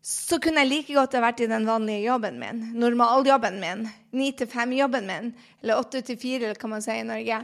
så 0.00 0.38
kunne 0.40 0.62
jeg 0.62 0.70
like 0.70 0.94
godt 0.96 1.18
ha 1.18 1.24
vært 1.26 1.42
i 1.44 1.50
den 1.50 1.66
vanlige 1.68 2.06
jobben 2.06 2.38
min. 2.40 2.62
Normaljobben 2.80 3.58
min. 3.60 3.84
Ni 4.16 4.30
til 4.32 4.48
fem-jobben 4.48 5.10
min. 5.10 5.34
Eller 5.60 5.82
åtte 5.82 6.00
til 6.06 6.16
fire, 6.20 6.54
kan 6.56 6.72
man 6.72 6.84
si 6.84 6.94
i 6.96 7.04
Norge. 7.04 7.42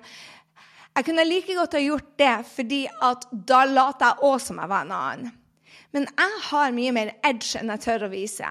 Jeg 0.96 1.04
kunne 1.04 1.26
like 1.28 1.58
godt 1.58 1.76
ha 1.76 1.82
gjort 1.82 2.14
det, 2.16 2.36
fordi 2.54 2.86
at 2.88 3.26
da 3.50 3.66
lot 3.68 4.00
jeg 4.00 4.24
òg 4.24 4.38
som 4.40 4.62
jeg 4.62 4.72
var 4.72 4.86
en 4.86 4.94
annen. 4.96 5.34
Men 5.94 6.08
jeg 6.10 6.40
har 6.50 6.74
mye 6.76 6.94
mer 6.96 7.12
edge 7.26 7.58
enn 7.60 7.70
jeg 7.74 7.84
tør 7.86 8.06
å 8.06 8.12
vise. 8.12 8.48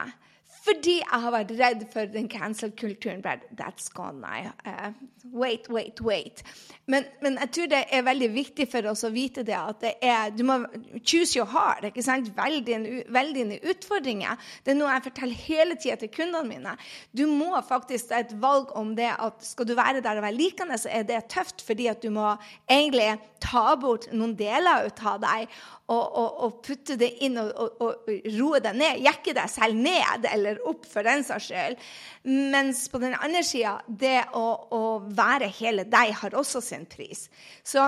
Fordi 0.66 0.96
jeg 1.02 1.22
har 1.22 1.34
vært 1.34 1.52
redd 1.60 1.84
for 1.94 2.10
den 2.10 2.30
cancel-kulturen. 2.32 3.22
That's 3.54 3.90
gone 3.94 4.26
I. 4.26 4.50
Uh, 4.66 4.94
wait, 5.32 5.70
wait, 5.70 6.02
wait. 6.02 6.42
Men, 6.86 7.06
men, 7.22 7.38
jeg 7.42 7.50
tror 7.56 7.70
det 7.72 7.80
er 7.98 8.04
veldig 8.06 8.28
viktig 8.36 8.68
for 8.70 8.86
oss 8.92 9.02
å 9.08 9.10
vite 9.14 9.42
det 9.46 9.56
at 9.58 9.80
det 9.82 9.94
er, 10.06 10.30
du 10.36 10.44
må 10.46 10.60
choose 11.02 11.34
your 11.34 11.50
heart. 11.50 11.88
ikke 11.90 12.04
sant? 12.06 12.30
Velg 12.38 12.62
dine, 12.68 13.00
velg 13.14 13.34
dine 13.34 13.58
utfordringer. 13.72 14.38
Det 14.62 14.76
er 14.76 14.78
noe 14.78 14.92
jeg 14.94 15.06
forteller 15.08 15.46
hele 15.48 15.80
tida 15.82 15.98
til 16.02 16.12
kundene 16.14 16.46
mine. 16.52 16.76
Du 17.10 17.26
må 17.32 17.58
faktisk 17.66 18.12
ta 18.12 18.22
et 18.22 18.36
valg 18.42 18.76
om 18.78 18.94
det 18.98 19.10
at 19.16 19.42
skal 19.46 19.70
du 19.70 19.74
være 19.78 20.04
der 20.06 20.22
og 20.22 20.28
være 20.28 20.38
likende, 20.38 20.78
så 20.78 20.92
er 20.94 21.08
det 21.10 21.24
tøft 21.34 21.66
fordi 21.66 21.90
at 21.90 22.06
du 22.06 22.12
må 22.14 22.36
egentlig 22.70 23.16
ta 23.42 23.74
bort 23.80 24.06
noen 24.14 24.36
deler 24.38 24.86
ut 24.86 25.02
av 25.06 25.22
deg 25.24 25.50
og, 25.86 26.02
og, 26.02 26.38
og 26.46 26.54
putte 26.66 26.96
det 26.98 27.12
inn 27.26 27.38
og, 27.38 27.52
og, 27.84 28.08
roe 28.34 28.60
deg 28.64 28.78
ned. 28.78 29.02
Jekke 29.06 29.36
deg 29.38 29.52
selv 29.54 29.78
ned 29.78 30.26
eller 30.32 30.62
opp, 30.66 30.86
for 30.90 31.06
den 31.06 31.22
saks 31.26 31.50
skyld. 31.52 31.78
Mens 32.26 32.88
på 32.90 33.02
den 33.04 33.14
andre 33.14 33.44
sida, 33.46 33.76
det 33.86 34.18
å, 34.34 34.46
å, 34.74 34.82
være 35.16 35.50
hele 35.60 35.86
deg 35.86 36.16
har 36.24 36.34
også 36.38 36.62
sin 36.64 36.75
pris. 36.84 37.30
Så 37.64 37.88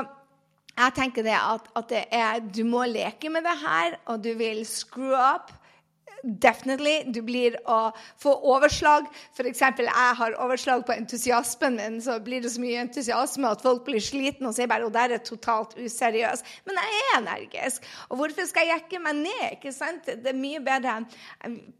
jeg 0.78 0.94
tenker 0.96 1.26
det 1.26 1.36
at, 1.36 1.68
at 1.76 1.90
det 1.92 2.04
er, 2.14 2.40
du 2.40 2.64
må 2.64 2.86
leke 2.88 3.30
med 3.34 3.44
det 3.44 3.56
her, 3.60 3.98
og 4.06 4.24
du 4.24 4.32
vil 4.38 4.64
screw 4.66 5.12
up 5.12 5.52
Definitely. 6.24 7.04
Du 7.14 7.22
blir 7.22 7.58
å 7.70 7.92
få 8.20 8.34
overslag. 8.50 9.06
F.eks. 9.38 9.62
jeg 9.62 10.16
har 10.22 10.38
overslag 10.42 10.84
på 10.88 10.96
entusiasmen 10.96 11.78
min, 11.78 12.00
så 12.02 12.18
blir 12.24 12.42
det 12.42 12.52
så 12.54 12.62
mye 12.62 12.82
entusiasme 12.82 13.52
at 13.52 13.62
folk 13.62 13.84
blir 13.86 14.02
slitne 14.04 14.50
og 14.50 14.56
sier 14.58 14.70
bare 14.70 14.88
at 14.90 14.96
der 14.96 15.16
er 15.18 15.24
totalt 15.24 15.76
useriøs. 15.78 16.44
Men 16.66 16.80
jeg 16.82 17.04
er 17.04 17.20
energisk. 17.22 17.86
Og 18.10 18.22
hvorfor 18.22 18.50
skal 18.50 18.68
jeg 18.68 18.82
jekke 18.82 19.02
meg 19.04 19.22
ned? 19.22 19.44
ikke 19.58 19.74
sant? 19.76 20.08
Det 20.08 20.32
er 20.32 20.38
mye 20.38 20.62
bedre. 20.64 20.98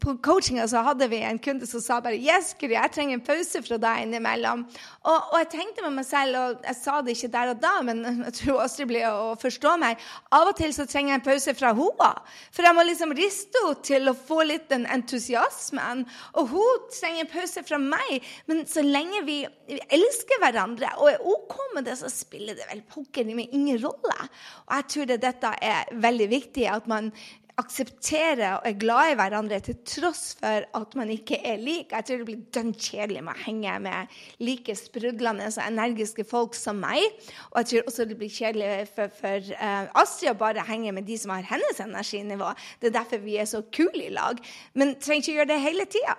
På 0.02 0.14
coachinga 0.22 0.66
så 0.70 0.84
hadde 0.86 1.08
vi 1.10 1.20
en 1.26 1.40
kunde 1.42 1.66
som 1.68 1.82
sa 1.82 1.98
bare 2.04 2.18
Yes, 2.18 2.54
Guri, 2.58 2.76
jeg 2.76 2.94
trenger 2.94 3.18
en 3.18 3.24
pause 3.24 3.62
fra 3.64 3.78
deg 3.80 4.04
innimellom. 4.06 4.64
Og, 5.04 5.16
og, 5.16 5.36
jeg 5.42 5.50
tenkte 5.56 5.84
med 5.84 5.98
meg 5.98 6.06
selv, 6.08 6.38
og 6.38 6.66
jeg 6.66 6.78
sa 6.78 6.98
det 7.02 7.16
ikke 7.16 7.32
der 7.34 7.52
og 7.54 7.62
da, 7.62 7.74
men 7.86 8.04
jeg 8.28 8.36
tror 8.42 8.62
Astrid 8.64 8.90
blir 8.90 9.08
å 9.10 9.34
forstå 9.40 9.74
meg, 9.82 10.02
av 10.34 10.50
og 10.50 10.56
til 10.58 10.74
så 10.74 10.86
trenger 10.88 11.14
jeg 11.14 11.20
en 11.20 11.26
pause 11.28 11.56
fra 11.58 11.74
henne. 11.74 12.10
For 12.54 12.66
jeg 12.66 12.76
må 12.76 12.84
liksom 12.86 13.14
riste 13.16 13.64
henne 13.64 13.86
til 13.88 14.10
å 14.10 14.16
få 14.28 14.42
litt 14.46 14.68
den 14.72 14.86
entusiasmen. 14.90 16.04
Og 16.38 16.52
hun 16.52 16.86
trenger 16.92 17.24
en 17.24 17.32
pause 17.32 17.64
fra 17.66 17.80
meg. 17.82 18.28
Men 18.50 18.64
så 18.68 18.84
lenge 18.84 19.24
vi, 19.26 19.40
vi 19.68 19.80
elsker 19.98 20.42
hverandre 20.44 20.94
og 21.00 21.10
er 21.12 21.26
OK 21.34 21.56
med 21.74 21.88
det, 21.88 21.98
så 22.00 22.12
spiller 22.12 22.58
det 22.58 22.68
vel 22.70 22.84
pokker 22.88 23.28
ingen 23.28 23.82
rolle. 23.82 24.30
Og 24.68 24.78
jeg 24.78 24.88
tror 24.94 25.10
det 25.10 25.20
dette 25.24 25.52
er 25.64 25.92
veldig 26.06 26.30
viktig, 26.32 26.68
at 26.70 26.88
man 26.90 27.12
aksepterer 27.58 28.58
og 28.58 28.66
er 28.68 28.76
glad 28.78 29.12
i 29.12 29.16
hverandre 29.18 29.58
til 29.64 29.76
tross 29.88 30.36
for 30.38 30.66
at 30.78 30.94
man 30.98 31.10
ikke 31.10 31.40
er 31.46 31.58
lik. 31.60 31.90
Jeg 31.92 32.06
tror 32.06 32.20
det 32.20 32.28
blir 32.28 32.44
dønn 32.54 32.70
kjedelig 32.74 33.24
med 33.26 33.34
å 33.34 33.44
henge 33.46 33.74
med 33.84 34.18
like 34.44 34.76
sprudlende 34.78 35.48
og 35.50 35.58
energiske 35.64 36.26
folk 36.28 36.54
som 36.58 36.78
meg. 36.82 37.02
Og 37.50 37.60
jeg 37.60 37.70
tror 37.72 37.90
også 37.90 38.06
det 38.08 38.18
blir 38.20 38.32
kjedelig 38.32 38.86
for, 38.94 39.10
for 39.18 39.50
uh, 39.58 39.90
Astrid 39.98 40.32
å 40.32 40.38
bare 40.38 40.66
henge 40.68 40.94
med 40.94 41.08
de 41.08 41.18
som 41.18 41.34
har 41.34 41.46
hennes 41.50 41.82
energinivå. 41.82 42.52
Det 42.78 42.92
er 42.92 42.98
derfor 43.00 43.24
vi 43.24 43.38
er 43.42 43.50
så 43.50 43.64
kule 43.74 44.06
i 44.06 44.14
lag. 44.14 44.38
Men 44.78 44.96
trenger 45.02 45.26
ikke 45.26 45.38
gjøre 45.40 45.52
det 45.52 45.60
hele 45.66 45.88
tida. 45.90 46.16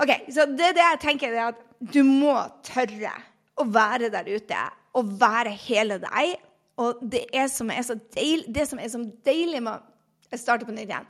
Ok, 0.00 0.14
så 0.32 0.48
det, 0.48 0.74
det 0.76 0.84
jeg 0.86 1.02
tenker, 1.02 1.34
er 1.36 1.52
at 1.52 1.64
du 1.80 2.02
må 2.06 2.34
tørre 2.66 3.12
å 3.60 3.66
være 3.68 4.10
der 4.12 4.28
ute 4.30 4.62
og 4.98 5.14
være 5.20 5.52
hele 5.68 6.00
deg. 6.02 6.38
Og 6.80 7.02
det, 7.12 7.26
som 7.52 7.68
er 7.72 7.84
så 7.84 7.98
deilig, 8.16 8.48
det 8.48 8.64
som 8.70 8.80
er 8.80 8.88
så 8.88 9.02
deilig 9.26 9.60
med 9.66 9.89
jeg 10.30 10.40
starter 10.40 10.68
på 10.68 10.74
nytt 10.74 10.90
igjen. 10.90 11.06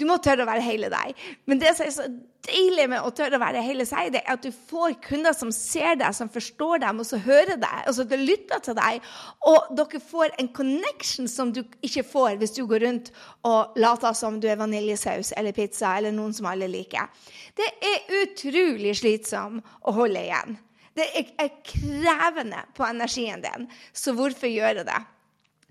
Du 0.00 0.02
må 0.08 0.16
tørre 0.18 0.42
å 0.42 0.48
være 0.48 0.64
hele 0.66 0.88
deg. 0.90 1.18
Men 1.46 1.60
det 1.62 1.70
som 1.76 1.86
er 1.86 1.92
så 1.94 2.06
deilig 2.44 2.88
med 2.90 3.06
å 3.06 3.12
tørre 3.14 3.38
å 3.38 3.42
være 3.42 3.62
hele 3.62 3.86
seg, 3.86 4.10
det 4.12 4.24
er 4.24 4.34
at 4.34 4.42
du 4.42 4.50
får 4.50 4.96
kunder 5.04 5.36
som 5.36 5.52
ser 5.54 5.94
deg, 6.00 6.10
som 6.16 6.30
forstår 6.32 6.82
deg, 6.82 6.98
og 6.98 7.06
som 7.06 7.22
hører 7.22 7.54
deg, 7.62 7.84
og 7.86 7.94
som 7.94 8.16
lytter 8.18 8.64
til 8.66 8.76
deg. 8.80 9.06
Og 9.46 9.70
dere 9.78 10.02
får 10.02 10.34
en 10.42 10.50
connection 10.58 11.30
som 11.30 11.54
du 11.54 11.62
ikke 11.86 12.02
får 12.10 12.40
hvis 12.42 12.56
du 12.58 12.64
går 12.70 12.82
rundt 12.88 13.12
og 13.46 13.78
later 13.78 14.18
som 14.18 14.42
du 14.42 14.50
er 14.50 14.58
vaniljesaus 14.58 15.30
eller 15.38 15.54
pizza 15.54 15.94
eller 16.00 16.14
noen 16.16 16.34
som 16.34 16.50
alle 16.50 16.68
liker. 16.70 17.06
Det 17.54 17.70
er 17.78 18.14
utrolig 18.24 18.98
slitsomt 18.98 19.62
å 19.86 19.94
holde 19.94 20.26
igjen. 20.26 20.58
Det 20.94 21.06
er 21.14 21.50
krevende 21.66 22.60
på 22.74 22.86
energien 22.86 23.42
din, 23.42 23.66
så 23.94 24.14
hvorfor 24.14 24.50
gjøre 24.50 24.86
det? 24.86 25.00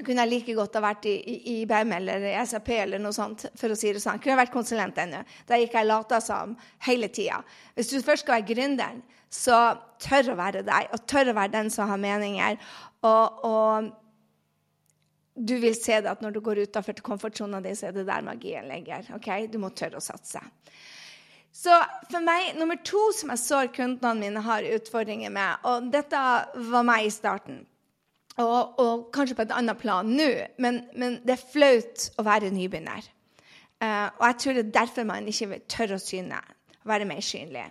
Kunne 0.02 0.24
jeg 0.24 0.32
like 0.32 0.56
godt 0.58 0.78
ha 0.78 0.82
vært 0.84 1.06
i, 1.10 1.16
i, 1.22 1.36
i 1.54 1.56
BEM 1.70 1.92
eller 2.00 2.26
i 2.32 2.36
SAP 2.50 2.70
eller 2.76 3.02
noe 3.02 3.14
sånt. 3.16 3.46
for 3.60 3.74
å 3.74 3.78
si 3.78 3.92
det 3.94 4.02
sånn. 4.02 4.20
Kunne 4.22 4.34
jeg 4.34 4.42
vært 4.42 4.56
konsulent 4.56 4.98
ennå. 5.00 5.22
Der 5.50 5.62
gikk 5.62 5.76
jeg 5.78 5.90
lata 5.90 6.20
som 6.24 6.56
hele 6.88 7.10
tida. 7.14 7.42
Hvis 7.78 7.92
du 7.92 8.00
først 8.02 8.26
skal 8.26 8.40
være 8.40 8.50
gründeren, 8.50 9.04
så 9.34 9.60
tør 10.02 10.34
å 10.34 10.40
være 10.40 10.64
deg, 10.66 10.90
og 10.94 11.06
tør 11.10 11.32
å 11.32 11.38
være 11.38 11.56
den 11.56 11.70
som 11.74 11.90
har 11.90 12.02
meninger. 12.02 12.58
Og, 13.06 13.46
og 13.46 13.92
du 15.34 15.56
vil 15.62 15.76
se 15.78 16.00
det 16.02 16.12
at 16.12 16.22
når 16.22 16.36
du 16.36 16.42
går 16.46 16.64
utafor 16.68 16.98
komfortsona 17.06 17.62
di, 17.64 17.74
så 17.78 17.90
er 17.90 17.98
det 17.98 18.08
der 18.10 18.26
magien 18.26 18.70
ligger. 18.70 19.08
Okay? 19.18 19.48
Du 19.50 19.60
må 19.62 19.74
tørre 19.74 20.02
å 20.02 20.06
satse. 20.06 20.42
Så 21.54 21.74
for 22.10 22.22
meg, 22.26 22.56
nummer 22.58 22.80
to 22.82 23.12
som 23.14 23.30
jeg 23.30 23.42
så 23.44 23.60
kundene 23.74 24.18
mine 24.18 24.42
har 24.42 24.66
utfordringer 24.74 25.34
med, 25.34 25.62
og 25.70 25.92
dette 25.94 26.22
var 26.72 26.86
meg 26.88 27.06
i 27.06 27.14
starten 27.14 27.62
og, 28.42 28.80
og, 28.82 29.10
kanskje 29.14 29.38
på 29.38 29.46
et 29.46 29.54
annet 29.54 29.78
plan 29.78 30.08
nå, 30.10 30.30
men, 30.64 30.82
men, 30.98 31.20
det 31.26 31.36
er 31.36 31.44
flaut 31.52 32.08
å 32.18 32.26
være 32.26 32.50
nybegynner. 32.54 33.06
Uh, 33.84 34.10
og 34.18 34.26
jeg 34.30 34.38
tror 34.40 34.58
det 34.58 34.64
er 34.64 34.76
derfor 34.80 35.06
man 35.06 35.28
ikke 35.30 35.60
tørre 35.70 36.00
å 36.00 36.02
syne, 36.02 36.40
være 36.88 37.08
mer 37.10 37.22
synlig. 37.24 37.68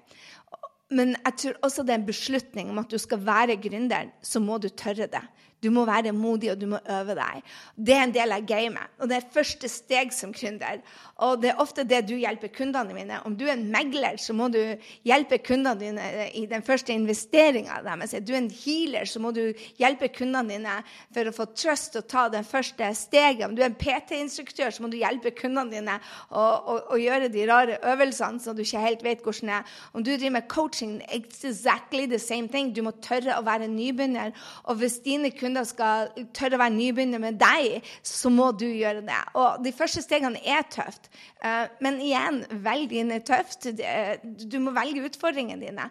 Men 0.93 1.15
jeg 1.17 1.39
tror 1.41 1.61
også 1.67 1.85
det 1.87 1.95
er 1.95 2.01
en 2.03 2.09
beslutning 2.09 2.71
om 2.71 2.81
at 2.83 2.93
du 2.93 2.99
skal 3.01 3.23
være 3.25 3.57
gründer, 3.61 4.13
så 4.23 4.43
må 4.45 4.59
du 4.61 4.69
tørre 4.69 5.09
det. 5.11 5.23
Du 5.63 5.71
må 5.71 5.85
være 5.87 6.13
modig, 6.13 6.51
og 6.53 6.61
du 6.61 6.67
må 6.73 6.81
øve 6.91 7.15
deg. 7.15 7.43
Det 7.77 7.95
er 7.95 8.05
en 8.07 8.15
del 8.15 8.35
av 8.35 8.47
gamet. 8.47 8.97
Og 8.99 9.11
det 9.11 9.19
er 9.19 9.29
første 9.35 9.71
steg 9.71 10.11
som 10.15 10.33
gründer. 10.35 10.83
Og 11.23 11.39
det 11.43 11.53
er 11.53 11.61
ofte 11.63 11.85
det 11.87 12.01
du 12.09 12.17
hjelper 12.19 12.51
kundene 12.51 12.97
mine. 12.97 13.21
Om 13.27 13.37
du 13.39 13.45
er 13.47 13.55
en 13.55 13.69
megler, 13.71 14.19
så 14.19 14.35
må 14.35 14.49
du 14.51 14.59
hjelpe 15.07 15.39
kundene 15.45 15.79
dine 15.79 16.09
i 16.35 16.45
den 16.51 16.65
første 16.67 16.95
investeringa 16.97 17.79
deres. 17.87 18.15
Er 18.19 18.25
du 18.27 18.35
en 18.35 18.51
healer, 18.51 19.07
så 19.07 19.23
må 19.23 19.31
du 19.35 19.45
hjelpe 19.79 20.11
kundene 20.11 20.57
dine 20.57 20.79
for 21.15 21.31
å 21.31 21.35
få 21.37 21.47
trøst 21.55 22.01
og 22.01 22.09
ta 22.11 22.27
den 22.33 22.47
første 22.49 22.91
steget. 22.99 23.45
Om 23.47 23.55
du 23.55 23.63
er 23.63 23.71
en 23.71 23.79
PT-instruktør, 23.79 24.75
så 24.75 24.83
må 24.83 24.91
du 24.91 24.99
hjelpe 24.99 25.31
kundene 25.39 25.71
dine 25.71 25.99
å 26.35 26.99
gjøre 26.99 27.31
de 27.33 27.47
rare 27.47 27.79
øvelsene 27.93 28.43
så 28.43 28.55
du 28.57 28.65
ikke 28.65 28.83
helt 28.83 29.05
vet 29.05 29.23
hvordan 29.23 29.53
det 29.53 29.57
er. 29.61 29.79
Om 29.93 30.03
du 30.03 30.11
driver 30.11 30.37
med 30.41 30.49
coaching, 30.51 30.99
it's 31.13 31.45
exactly 31.47 32.07
the 32.11 32.19
same 32.19 32.49
thing. 32.49 32.75
Du 32.75 32.83
må 32.83 32.91
tørre 33.05 33.39
å 33.39 33.47
være 33.47 33.71
nybegynner. 33.71 34.35
Og 34.67 34.83
hvis 34.83 34.99
dine 35.05 35.31
kunder 35.31 35.52
kunder 35.53 35.69
skal 35.69 36.11
tørre 36.33 36.57
å 36.57 36.63
være 36.63 36.77
nybegynner 36.77 37.21
med 37.21 37.39
deg, 37.41 37.85
så 38.07 38.31
må 38.33 38.51
du 38.57 38.67
gjøre 38.67 39.05
det. 39.05 39.21
Og 39.37 39.63
de 39.65 39.73
første 39.77 40.03
stegene 40.05 40.41
er 40.41 40.65
tøft. 40.73 41.11
Eh, 41.45 41.69
men 41.85 42.01
igjen, 42.01 42.43
velg 42.65 42.89
dine 42.93 43.21
tøft. 43.21 43.69
Du 43.69 44.59
må 44.63 44.73
velge 44.73 45.05
utfordringene 45.05 45.61
dine. 45.61 45.89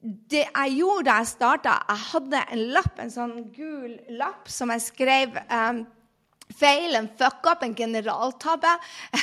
Det 0.00 0.44
jeg 0.44 0.78
gjorde 0.78 1.08
da 1.08 1.18
jeg 1.20 1.32
starta, 1.32 1.76
jeg 1.88 2.06
hadde 2.10 2.40
en 2.52 2.64
lapp, 2.76 2.98
en 3.00 3.12
sånn 3.12 3.36
gul 3.54 3.94
lapp 4.18 4.50
som 4.52 4.72
jeg 4.72 4.84
skrev 4.84 5.38
um, 5.48 5.84
feil, 6.58 6.94
en 6.98 7.08
fuck 7.18 7.46
up, 7.50 7.62
en 7.66 7.74
generaltabbe. 7.76 8.74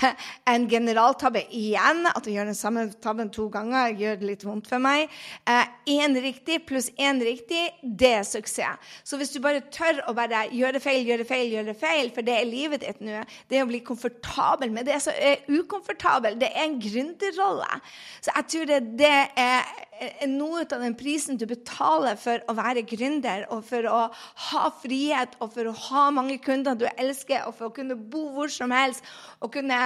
En 0.51 0.65
generaltabbe 0.69 1.43
igjen. 1.55 2.03
At 2.09 2.25
du 2.25 2.31
gjør 2.33 2.49
den 2.49 2.57
samme 2.57 2.85
tabben 3.03 3.29
to 3.31 3.47
ganger, 3.53 3.93
gjør 3.95 4.17
det 4.19 4.27
litt 4.27 4.45
vondt 4.45 4.67
for 4.69 4.83
meg. 4.83 5.11
Én 5.47 6.17
eh, 6.17 6.21
riktig 6.23 6.61
pluss 6.67 6.89
én 6.99 7.21
riktig, 7.23 7.61
det 7.81 8.11
er 8.19 8.25
suksess. 8.27 8.91
Så 9.07 9.19
hvis 9.19 9.31
du 9.33 9.39
bare 9.43 9.63
tør 9.73 10.01
å 10.09 10.15
bare 10.17 10.45
gjøre 10.51 10.81
feil, 10.83 11.05
gjøre 11.07 11.27
feil, 11.29 11.53
gjøre 11.55 11.75
feil, 11.77 12.11
for 12.15 12.25
det 12.27 12.35
er 12.37 12.49
livet 12.49 12.83
ditt 12.83 12.99
nå, 13.03 13.21
det 13.49 13.59
er 13.59 13.65
å 13.65 13.69
bli 13.69 13.83
komfortabel 13.85 14.73
med 14.73 14.89
det 14.89 14.99
som 15.03 15.15
er 15.15 15.45
ukomfortabel, 15.51 16.39
det 16.41 16.51
er 16.51 16.67
en 16.67 16.79
gründerrolle. 16.81 17.79
Så 18.19 18.33
jeg 18.35 18.49
tror 18.53 18.69
det, 18.73 18.81
det 18.99 19.15
er 19.39 19.87
noe 20.29 20.63
av 20.63 20.81
den 20.81 20.95
prisen 20.97 21.37
du 21.37 21.45
betaler 21.49 22.17
for 22.19 22.41
å 22.49 22.55
være 22.57 22.83
gründer, 22.87 23.45
og 23.53 23.63
for 23.67 23.85
å 23.89 24.01
ha 24.47 24.71
frihet, 24.81 25.37
og 25.41 25.53
for 25.53 25.69
å 25.69 25.77
ha 25.87 26.07
mange 26.13 26.39
kunder 26.41 26.77
du 26.77 26.87
elsker, 26.95 27.45
og 27.47 27.57
for 27.57 27.69
å 27.69 27.75
kunne 27.75 27.95
bo 27.95 28.27
hvor 28.35 28.51
som 28.51 28.73
helst, 28.73 29.05
og 29.41 29.53
kunne 29.53 29.79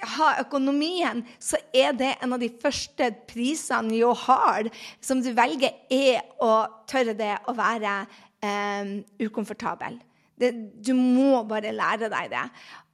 ha 0.00 0.28
økonomien, 0.40 1.24
så 1.42 1.58
er 1.76 1.92
det 1.96 2.14
en 2.22 2.34
av 2.36 2.40
de 2.40 2.50
første 2.62 3.10
prisene 3.28 3.98
you 3.98 4.12
har, 4.26 4.70
som 5.02 5.20
du 5.22 5.32
velger, 5.36 5.74
er 5.90 6.22
å 6.40 6.52
tørre 6.88 7.16
det 7.18 7.34
å 7.50 7.56
være 7.56 7.98
eh, 8.40 8.94
ukomfortabel. 9.20 9.98
Det, 10.40 10.54
du 10.80 10.94
må 10.96 11.42
bare 11.48 11.74
lære 11.76 12.08
deg 12.12 12.30
det. 12.32 12.46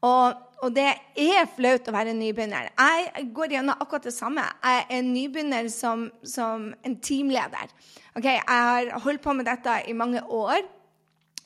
Og, 0.07 0.46
og, 0.65 0.71
det 0.77 0.87
er 1.21 1.51
flaut 1.57 1.89
å 1.89 1.95
være 1.95 2.15
nybegynner. 2.17 2.71
Jeg 2.79 3.27
går 3.37 3.57
gjennom 3.57 3.77
akkurat 3.77 4.09
det 4.09 4.15
samme. 4.17 4.45
Jeg 4.65 4.87
er 4.99 5.05
nybegynner 5.05 5.69
som, 5.73 6.07
som 6.25 6.71
en 6.87 6.97
teamleder. 7.05 7.73
Okay, 8.17 8.39
jeg 8.39 8.47
har 8.49 8.95
holdt 9.05 9.25
på 9.25 9.37
med 9.37 9.49
dette 9.49 9.83
i 9.91 9.97
mange 9.97 10.23
år. 10.25 10.65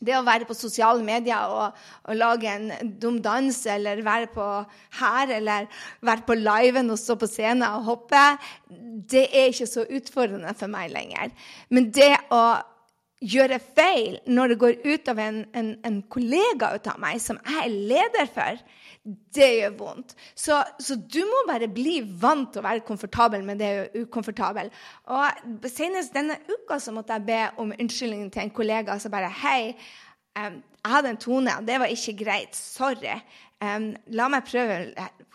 Det 0.00 0.14
å 0.16 0.24
være 0.24 0.46
på 0.48 0.56
sosiale 0.56 1.04
medier 1.04 1.50
og, 1.52 1.76
og 2.08 2.16
lage 2.16 2.48
en 2.48 2.94
dum 3.02 3.18
dans, 3.20 3.58
eller 3.68 4.00
være 4.06 4.30
på 4.32 4.46
her, 5.02 5.34
eller 5.36 5.66
være 6.06 6.24
på 6.24 6.38
liven 6.38 6.88
og 6.94 7.00
stå 7.00 7.18
på 7.20 7.28
scenen 7.28 7.66
og 7.68 7.84
hoppe, 7.90 8.22
det 9.12 9.26
er 9.28 9.50
ikke 9.50 9.68
så 9.68 9.84
utfordrende 9.84 10.54
for 10.56 10.72
meg 10.72 10.94
lenger. 10.94 11.34
Men 11.68 11.90
det 11.92 12.14
å 12.32 12.44
gjøre 13.20 13.60
feil 13.76 14.16
når 14.32 14.54
det 14.54 14.60
går 14.62 14.78
ut 14.86 15.10
av 15.12 15.20
en, 15.20 15.42
en, 15.52 15.74
en 15.84 16.00
kollega 16.08 16.72
ut 16.78 16.88
av 16.88 17.00
meg, 17.02 17.20
som 17.20 17.40
jeg 17.44 17.66
er 17.66 17.74
leder 17.92 18.30
for, 18.32 18.62
det 19.04 19.48
gjør 19.56 19.76
vondt. 19.78 20.14
Så, 20.36 20.58
så, 20.78 20.96
du 20.96 21.20
må 21.24 21.44
bare 21.48 21.70
bli 21.72 22.00
vant 22.20 22.50
til 22.52 22.60
å 22.60 22.66
være 22.66 22.84
komfortabel 22.84 23.44
med 23.46 23.62
det 23.62 23.72
ukomfortabel. 23.96 24.68
Og 25.14 25.68
Senest 25.72 26.14
denne 26.16 26.36
uka 26.50 26.76
så 26.82 26.92
måtte 26.92 27.16
jeg 27.16 27.28
be 27.30 27.40
om 27.62 27.72
unnskyldning 27.72 28.28
til 28.32 28.44
en 28.44 28.54
kollega 28.54 28.98
Så 29.00 29.12
bare 29.12 29.32
Hei, 29.40 29.72
um, 30.36 30.60
jeg 30.60 30.92
hadde 30.94 31.14
en 31.14 31.20
tone, 31.20 31.56
og 31.56 31.66
det 31.68 31.80
var 31.80 31.92
ikke 31.92 32.18
greit. 32.24 32.56
Sorry. 32.56 33.16
Um, 33.60 33.92
la 34.16 34.28
meg 34.32 34.46
prøve 34.48 34.82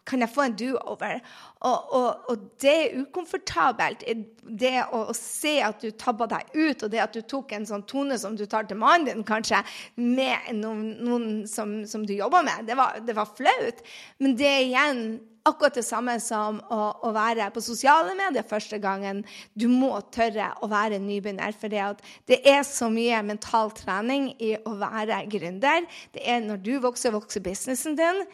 Kan 0.05 0.21
jeg 0.21 0.29
få 0.29 0.45
en 0.45 0.55
do-over? 0.57 1.19
Og, 1.65 1.93
og, 1.97 2.29
og, 2.29 2.47
det 2.61 2.73
er 2.73 2.97
ukomfortabelt. 3.01 4.03
Det 4.45 4.73
å, 4.85 5.01
å, 5.09 5.15
se 5.17 5.57
at 5.65 5.81
du 5.81 5.89
tabba 5.97 6.27
deg 6.29 6.51
ut, 6.53 6.83
og 6.85 6.91
det 6.93 7.01
at 7.01 7.15
du 7.15 7.23
tok 7.25 7.55
en 7.57 7.65
sånn 7.65 7.85
tone 7.89 8.17
som 8.21 8.37
du 8.37 8.45
tar 8.45 8.69
til 8.69 8.77
mannen 8.81 9.09
din, 9.09 9.23
kanskje, 9.25 9.63
med 9.97 10.51
noen, 10.59 10.91
noen 11.01 11.29
som, 11.49 11.79
som, 11.89 12.05
du 12.05 12.13
jobber 12.13 12.45
med, 12.45 12.67
det 12.69 12.77
var, 12.77 12.99
det 13.01 13.17
var 13.17 13.33
flaut. 13.33 13.81
Men 14.21 14.37
det 14.37 14.51
er 14.51 14.67
igjen 14.67 15.01
akkurat 15.45 15.77
det 15.77 15.85
samme 15.85 16.15
som 16.21 16.57
å, 16.73 16.79
å, 17.05 17.11
være 17.13 17.49
på 17.53 17.61
sosiale 17.65 18.15
medier 18.17 18.45
første 18.45 18.79
gangen. 18.81 19.23
Du 19.53 19.67
må 19.69 19.91
tørre 20.13 20.51
å 20.61 20.69
være 20.69 21.01
nybegynner, 21.01 21.53
for 21.57 21.73
det 21.73 22.39
er 22.45 22.63
så 22.65 22.89
mye 22.93 23.21
mental 23.25 23.73
trening 23.77 24.31
i 24.37 24.55
å 24.57 24.77
være 24.81 25.23
gründer. 25.33 25.85
Det 26.13 26.25
er 26.25 26.41
når 26.45 26.65
du 26.65 26.75
vokser, 26.85 27.13
vokser 27.15 27.45
businessen 27.45 27.97
din 27.97 28.25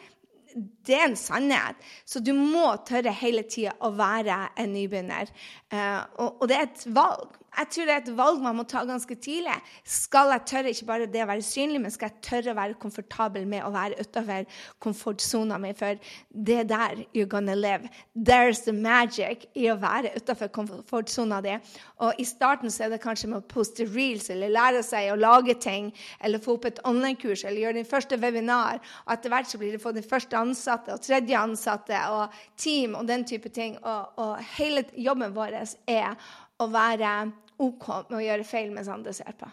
det 0.86 0.96
er 0.96 1.06
en 1.08 1.18
sannhet. 1.18 1.78
Så 2.04 2.22
du 2.24 2.32
må 2.36 2.66
tørre 2.88 3.14
hele 3.22 3.44
tida 3.48 3.74
å 3.80 3.92
være 3.96 4.38
en 4.60 4.74
nybegynner. 4.74 5.30
Og, 5.72 6.28
og, 6.40 6.44
det 6.50 6.58
er 6.58 6.66
et 6.68 6.84
valg. 6.94 7.38
Jeg 7.52 7.68
tror 7.68 7.88
det 7.88 7.92
er 7.94 8.00
et 8.00 8.14
valg 8.16 8.38
man 8.40 8.56
må 8.56 8.64
ta 8.64 8.80
ganske 8.88 9.14
tidlig. 9.20 9.54
Skal 9.84 10.30
jeg 10.32 10.44
tørre 10.48 10.70
ikke 10.72 10.86
bare 10.88 11.08
det 11.12 11.20
å 11.20 11.28
være 11.28 11.44
synlig, 11.44 11.82
men 11.84 11.92
skal 11.92 12.08
jeg 12.08 12.24
tørre 12.24 12.54
å 12.54 12.56
være 12.56 12.78
komfortabel 12.80 13.44
med 13.48 13.66
å 13.66 13.72
være 13.74 13.98
utafor 14.00 14.46
komfortsona 14.80 15.58
mi? 15.60 15.74
For 15.76 16.00
det 16.32 16.56
er 16.62 16.70
der 16.70 17.02
you're 17.12 17.28
gonna 17.28 17.54
live. 17.54 17.90
There's 18.16 18.62
the 18.64 18.72
magic 18.72 19.44
i 19.52 19.66
å 19.68 19.76
være 19.82 20.14
utafor 20.16 20.48
komfortsona 20.54 21.42
di. 21.44 21.58
Og 22.00 22.22
i 22.22 22.26
starten 22.26 22.72
så 22.72 22.86
er 22.86 22.94
det 22.94 23.02
kanskje 23.04 23.28
med 23.34 23.42
å 23.42 23.50
poste 23.52 23.84
reels 23.84 24.30
eller 24.32 24.52
lære 24.52 24.80
seg 24.86 25.12
å 25.12 25.20
lage 25.20 25.58
ting 25.60 25.92
eller 26.24 26.40
få 26.40 26.56
opp 26.56 26.70
et 26.70 26.80
online-kurs 26.88 27.44
eller 27.44 27.66
gjøre 27.66 27.78
din 27.82 27.90
første 27.92 28.16
webinar. 28.22 28.80
Og 29.04 29.12
etter 29.16 29.34
hvert 29.34 29.52
så 29.52 29.60
blir 29.60 29.76
det 29.76 29.82
få 29.84 29.92
din 29.92 30.08
første 30.08 30.40
ansatte 30.40 30.96
og 30.96 31.04
tredje 31.04 31.36
ansatte 31.36 32.00
og 32.16 32.40
team 32.56 32.96
og 32.96 33.04
den 33.12 33.28
type 33.28 33.52
ting. 33.52 33.76
Og, 33.84 34.16
og 34.16 34.34
hele 34.56 34.86
jobben 34.96 35.36
vår 35.36 35.60
er 35.60 36.16
å 36.60 36.68
være 36.72 37.16
OK 37.62 37.88
med 38.10 38.18
å 38.18 38.24
gjøre 38.26 38.46
feil 38.48 38.72
mens 38.74 38.90
andre 38.92 39.14
ser 39.16 39.36
på. 39.38 39.48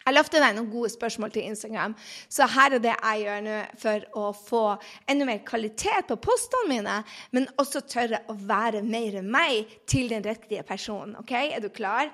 Jeg 0.00 0.16
løfter 0.16 0.40
deg 0.40 0.54
noen 0.56 0.70
gode 0.72 0.88
spørsmål 0.90 1.32
til 1.34 1.44
Instagram. 1.50 1.92
Så 2.32 2.46
her 2.48 2.74
er 2.74 2.82
det 2.82 2.94
jeg 2.94 3.24
gjør 3.26 3.42
nå 3.44 3.56
for 3.78 4.06
å 4.16 4.30
få 4.34 4.62
enda 5.12 5.26
mer 5.28 5.42
kvalitet 5.46 6.08
på 6.08 6.16
postene 6.24 6.70
mine, 6.72 6.96
men 7.36 7.48
også 7.60 7.84
tørre 7.84 8.22
å 8.32 8.34
være 8.34 8.80
mer 8.82 9.20
meg 9.22 9.68
til 9.90 10.08
den 10.10 10.24
riktige 10.24 10.64
personen. 10.66 11.18
Ok? 11.20 11.34
Er 11.36 11.60
du 11.60 11.68
klar? 11.68 12.08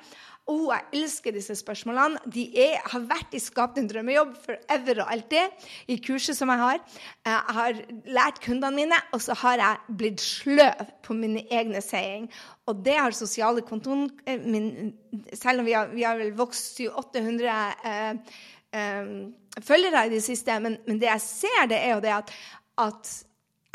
Oh, 0.47 0.69
jeg 0.71 1.01
elsker 1.01 1.35
disse 1.35 1.57
spørsmålene. 1.59 2.21
De 2.31 2.45
er, 2.63 2.77
har 2.93 3.03
vært 3.09 3.33
i 3.35 3.41
Skap 3.43 3.73
din 3.75 3.89
drømmejobb 3.91 4.37
forever 4.45 5.01
og 5.03 5.09
alltid. 5.17 5.65
I 5.91 5.97
kurset 5.99 6.39
som 6.39 6.53
jeg 6.55 6.61
har. 6.61 6.79
Jeg 7.27 7.57
har 7.57 7.81
lært 8.15 8.39
kundene 8.45 8.71
mine, 8.77 9.01
og 9.11 9.25
så 9.25 9.35
har 9.43 9.59
jeg 9.59 9.97
blitt 9.99 10.23
sløv 10.23 10.85
på 11.03 11.17
mine 11.19 11.43
egne 11.51 11.83
seiing. 11.83 12.29
Og 12.71 12.79
det 12.87 12.95
har 12.95 13.17
sosiale 13.19 13.65
kontoen 13.67 14.07
eh, 14.23 14.39
min, 14.39 14.95
Selv 15.35 15.65
om 15.65 15.67
vi 15.67 15.75
har, 15.75 15.91
vi 15.91 16.07
har 16.07 16.19
vel 16.21 16.31
vokst 16.39 16.79
800 16.87 17.59
eh, 17.91 18.39
eh, 18.71 19.13
følgere 19.67 20.07
i 20.07 20.15
det 20.15 20.23
siste, 20.23 20.61
men, 20.63 20.79
men, 20.87 21.03
det 21.03 21.11
jeg 21.11 21.27
ser, 21.27 21.63
det 21.75 21.83
er 21.83 21.97
jo 21.97 22.05
det 22.07 22.15
at, 22.21 22.35
at 22.87 23.17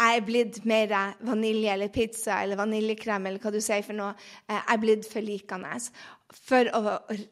jeg 0.02 0.18
er 0.18 0.26
blitt 0.26 0.58
mer 0.68 0.94
vanilje 1.26 1.74
eller 1.74 1.92
pizza 1.94 2.42
eller 2.42 2.60
vaniljekrem 2.60 3.28
eller 3.28 3.44
hva 3.44 3.52
du 3.54 3.60
sier 3.62 3.84
for 3.86 3.98
noe. 3.98 4.16
Eh, 4.48 4.58
jeg 4.58 4.76
er 4.76 4.82
blitt 4.82 5.08
forlikende. 5.10 5.78
for 6.32 6.64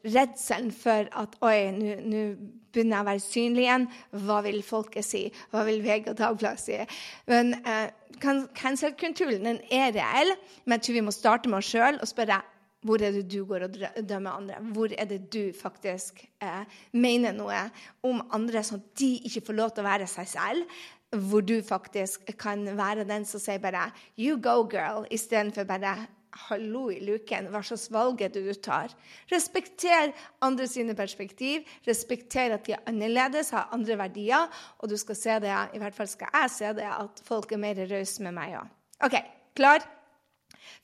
redselen 0.04 0.72
for 0.72 1.08
at 1.22 1.36
Oi, 1.40 1.70
nå 1.72 2.36
begynner 2.70 2.96
jeg 2.96 3.00
å 3.00 3.08
være 3.08 3.24
synlig 3.24 3.64
igjen. 3.64 3.88
Hva 4.26 4.42
vil 4.44 4.62
folket 4.62 5.04
si? 5.04 5.22
Hva 5.50 5.64
vil 5.64 5.80
VG 5.82 6.12
og 6.12 6.18
Dagbladet 6.18 6.60
si? 6.60 6.78
Men 7.26 7.54
eh, 7.64 7.88
cancel-kulturen 8.20 9.60
er 9.70 9.92
reell, 9.96 10.34
men 10.64 10.78
jeg 10.78 10.86
tror 10.86 10.98
vi 10.98 11.06
må 11.08 11.16
starte 11.16 11.48
med 11.48 11.62
oss 11.62 11.72
sjøl 11.72 12.00
og 12.00 12.10
spørre 12.10 12.42
hvor 12.86 13.02
er 13.04 13.12
det 13.12 13.26
du 13.28 13.42
går 13.44 13.66
og 13.66 13.74
dømmer 14.08 14.38
andre? 14.38 14.54
Hvor 14.72 14.88
er 14.96 15.04
det 15.04 15.32
du 15.32 15.52
faktisk 15.52 16.22
eh, 16.40 16.62
mener 16.96 17.34
noe 17.36 17.66
om 18.08 18.22
andre, 18.32 18.62
sånn 18.64 18.80
at 18.80 18.94
de 19.00 19.10
ikke 19.28 19.44
får 19.50 19.58
lov 19.58 19.74
til 19.74 19.84
å 19.84 19.90
være 19.90 20.08
seg 20.08 20.30
selv? 20.30 20.78
Hvor 21.10 21.42
du 21.42 21.56
faktisk 21.66 22.30
kan 22.38 22.62
være 22.78 23.04
den 23.04 23.24
som 23.26 23.40
sier 23.40 23.58
bare 23.58 23.90
'you 24.16 24.36
go, 24.40 24.62
girl', 24.62 25.06
istedenfor 25.10 25.64
bare 25.64 26.06
hallo 26.48 26.88
i 26.90 27.00
luken, 27.02 27.48
hva 27.50 27.62
slags 27.66 27.88
valg 27.92 28.22
er 28.22 28.28
det 28.28 28.42
du 28.44 28.54
tar? 28.54 28.92
Respekter 29.32 30.12
andre 30.42 30.66
sine 30.70 30.94
perspektiv. 30.94 31.66
Respekter 31.86 32.54
at 32.54 32.66
de 32.66 32.72
er 32.76 32.84
annerledes, 32.86 33.50
har 33.50 33.68
andre 33.72 33.98
verdier. 33.98 34.48
Og 34.78 34.90
du 34.90 34.96
skal 34.96 35.16
se 35.16 35.38
det, 35.42 35.56
i 35.74 35.78
hvert 35.78 35.94
fall 35.94 36.08
skal 36.10 36.28
jeg 36.32 36.50
se 36.50 36.72
det, 36.78 36.86
at 36.86 37.22
folk 37.24 37.52
er 37.52 37.62
mer 37.62 37.82
rause 37.90 38.22
med 38.22 38.36
meg 38.36 38.58
òg. 38.60 38.68
OK, 39.06 39.16
klar? 39.56 39.86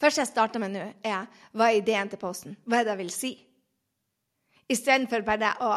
Først 0.01 0.19
jeg 0.19 0.27
starter 0.27 0.61
med 0.61 0.75
nå, 0.75 0.87
er 1.05 1.27
hva 1.53 1.71
er 1.71 1.81
ideen 1.81 2.11
til 2.11 2.21
posten? 2.21 2.57
Hva 2.67 2.81
er 2.81 2.89
det 2.89 2.97
jeg 2.97 3.03
vil 3.05 3.15
si? 3.15 3.33
Istedenfor 4.73 5.23
bare 5.23 5.53
å 5.63 5.71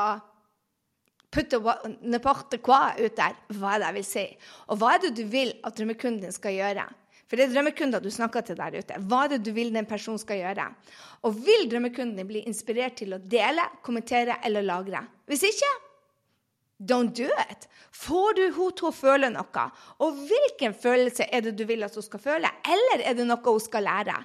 putte 1.29 1.59
n'importe 2.01 2.61
quoi 2.63 2.95
ut 2.99 3.15
der. 3.17 3.35
Hva 3.57 3.75
er 3.75 3.83
det 3.83 3.89
jeg 3.89 3.97
vil 3.99 4.07
si? 4.07 4.25
Og 4.69 4.79
hva 4.81 4.95
er 4.95 5.03
det 5.05 5.13
du 5.17 5.25
vil 5.29 5.53
at 5.63 5.77
drømmekunden 5.77 6.25
din 6.25 6.35
skal 6.35 6.57
gjøre? 6.57 6.87
For 7.29 7.37
det 7.37 7.45
er 7.45 7.51
drømmekunder 7.53 8.01
du 8.01 8.09
snakker 8.09 8.41
til 8.45 8.57
der 8.57 8.79
ute. 8.79 8.95
Hva 9.05 9.25
er 9.25 9.35
det 9.35 9.43
du 9.45 9.51
vil 9.53 9.69
den 9.73 9.85
personen 9.89 10.21
skal 10.21 10.39
gjøre? 10.41 10.65
Og 11.29 11.37
vil 11.45 11.67
drømmekunden 11.69 12.17
din 12.17 12.29
bli 12.29 12.41
inspirert 12.49 12.97
til 13.03 13.13
å 13.13 13.21
dele, 13.21 13.67
kommentere 13.85 14.39
eller 14.47 14.65
lagre? 14.65 15.03
Hvis 15.29 15.45
ikke 15.51 15.69
Don't 16.79 17.11
do 17.11 17.27
it. 17.51 17.67
Får 17.91 18.37
du 18.37 18.43
henne 18.45 18.71
til 18.79 18.87
å 18.87 18.95
føle 18.95 19.27
noe? 19.33 19.63
Og 19.99 20.19
hvilken 20.29 20.71
følelse 20.71 21.25
er 21.27 21.43
det 21.43 21.57
du 21.59 21.65
vil 21.67 21.83
at 21.83 21.97
hun 21.97 22.05
skal 22.05 22.21
føle? 22.23 22.51
Eller 22.63 23.03
er 23.03 23.17
det 23.17 23.25
noe 23.27 23.43
hun 23.43 23.59
skal 23.59 23.83
lære? 23.83 24.15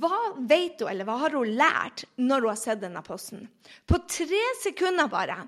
Hva 0.00 0.18
vet 0.36 0.82
hun, 0.82 0.90
eller 0.90 1.06
hva 1.06 1.20
har 1.22 1.36
hun 1.38 1.54
lært 1.54 2.02
når 2.18 2.42
hun 2.42 2.50
har 2.50 2.58
sett 2.58 2.82
denne 2.82 3.04
posten? 3.06 3.46
På 3.86 4.02
tre 4.10 4.42
sekunder 4.60 5.06
bare. 5.12 5.38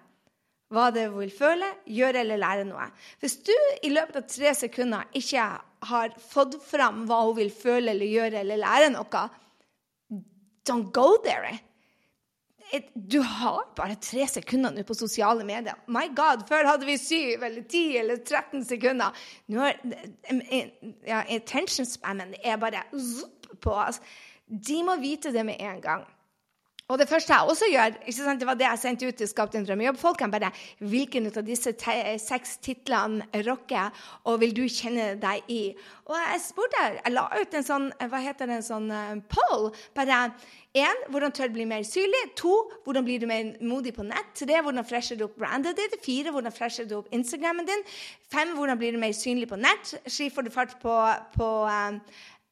Hva 0.73 0.87
det 0.95 1.09
vil 1.13 1.33
føle, 1.35 1.69
gjøre 1.85 2.23
eller 2.23 2.41
lære 2.41 2.65
noe. 2.65 2.87
Hvis 3.21 3.37
du 3.45 3.53
i 3.85 3.91
løpet 3.93 4.23
av 4.23 4.29
tre 4.31 4.55
sekunder 4.57 5.19
ikke 5.19 5.45
har 5.91 6.15
fått 6.23 6.57
fram 6.65 7.05
hva 7.11 7.27
hun 7.27 7.37
vil 7.37 7.53
føle 7.53 7.93
eller 7.93 8.09
gjøre 8.09 8.41
eller 8.41 8.63
lære 8.63 8.89
noe, 8.95 9.27
don't 10.69 10.89
go 10.95 11.19
there. 11.27 11.59
Du 12.95 13.19
har 13.21 13.67
bare 13.77 13.99
tre 14.01 14.25
sekunder 14.31 14.73
nå 14.73 14.85
på 14.89 14.97
sosiale 14.97 15.45
medier. 15.45 15.77
My 15.93 16.07
God, 16.17 16.47
Før 16.49 16.71
hadde 16.71 16.89
vi 16.89 16.97
syv 16.97 17.45
eller 17.45 17.67
ti 17.69 17.99
eller 18.01 18.23
13 18.25 18.65
sekunder. 18.65 19.13
Nå 19.53 19.67
er 19.69 19.77
ja, 21.05 21.21
attention 21.21 21.89
spammen 21.89 22.33
er 22.41 22.57
bare 22.57 22.87
på. 23.61 23.75
oss. 23.77 24.01
De 24.47 24.81
må 24.85 24.97
vite 25.01 25.33
det 25.33 25.45
med 25.45 25.61
en 25.61 25.85
gang. 25.85 26.09
Og 26.93 26.99
det 27.01 27.09
første 27.09 27.33
jeg 27.33 27.49
også 27.49 27.69
gjør, 27.73 27.95
det 28.37 28.47
var 28.47 28.59
det 28.61 28.67
jeg 28.67 28.81
sendte 28.83 29.09
ut 29.09 29.17
til 29.17 29.29
Skap 29.31 29.53
din 29.55 29.65
drømmejobb-folkene, 29.65 30.33
bare 30.33 30.51
hvilken 30.85 31.31
av 31.31 31.47
disse 31.47 31.73
seks 32.21 32.59
titlene 32.61 33.25
rocker, 33.47 33.89
og 34.29 34.43
vil 34.43 34.53
du 34.57 34.67
kjenne 34.69 35.15
deg 35.23 35.49
i? 35.49 35.63
Og 36.11 36.19
jeg 36.19 36.43
spurte, 36.45 36.83
jeg 36.99 37.15
la 37.15 37.29
ut 37.39 37.55
en 37.57 37.65
sånn 37.65 37.87
hva 38.03 38.21
heter 38.21 38.51
det, 38.51 38.61
en 38.61 38.67
sånn 38.67 38.91
uh, 38.93 39.23
poll. 39.33 39.71
bare 39.97 40.27
Én, 40.73 41.01
hvordan 41.13 41.35
tør 41.37 41.51
du 41.51 41.59
bli 41.59 41.67
mer 41.69 41.83
synlig? 41.85 42.21
To, 42.41 42.53
hvordan 42.87 43.05
blir 43.05 43.21
du 43.21 43.27
mer 43.29 43.51
modig 43.61 43.93
på 43.93 44.07
nett? 44.09 44.31
Tre, 44.41 44.63
hvordan 44.65 44.87
fresher 44.89 45.19
du 45.21 45.27
opp 45.27 45.35
brandet 45.37 45.77
ditt? 45.77 45.99
Fire, 46.01 46.33
hvordan 46.33 46.55
fresher 46.57 46.87
du 46.89 46.95
opp 46.97 47.11
Instagrammen 47.13 47.69
din? 47.69 47.85
Fem, 48.33 48.55
hvordan 48.57 48.81
blir 48.81 48.97
du 48.97 49.01
mer 49.03 49.13
synlig 49.13 49.51
på 49.51 49.59
nett? 49.61 49.93
Sju, 50.09 50.31
får 50.33 50.47
du 50.47 50.51
fart 50.55 50.73
på, 50.81 50.95
på 51.37 51.51
um, 51.69 52.01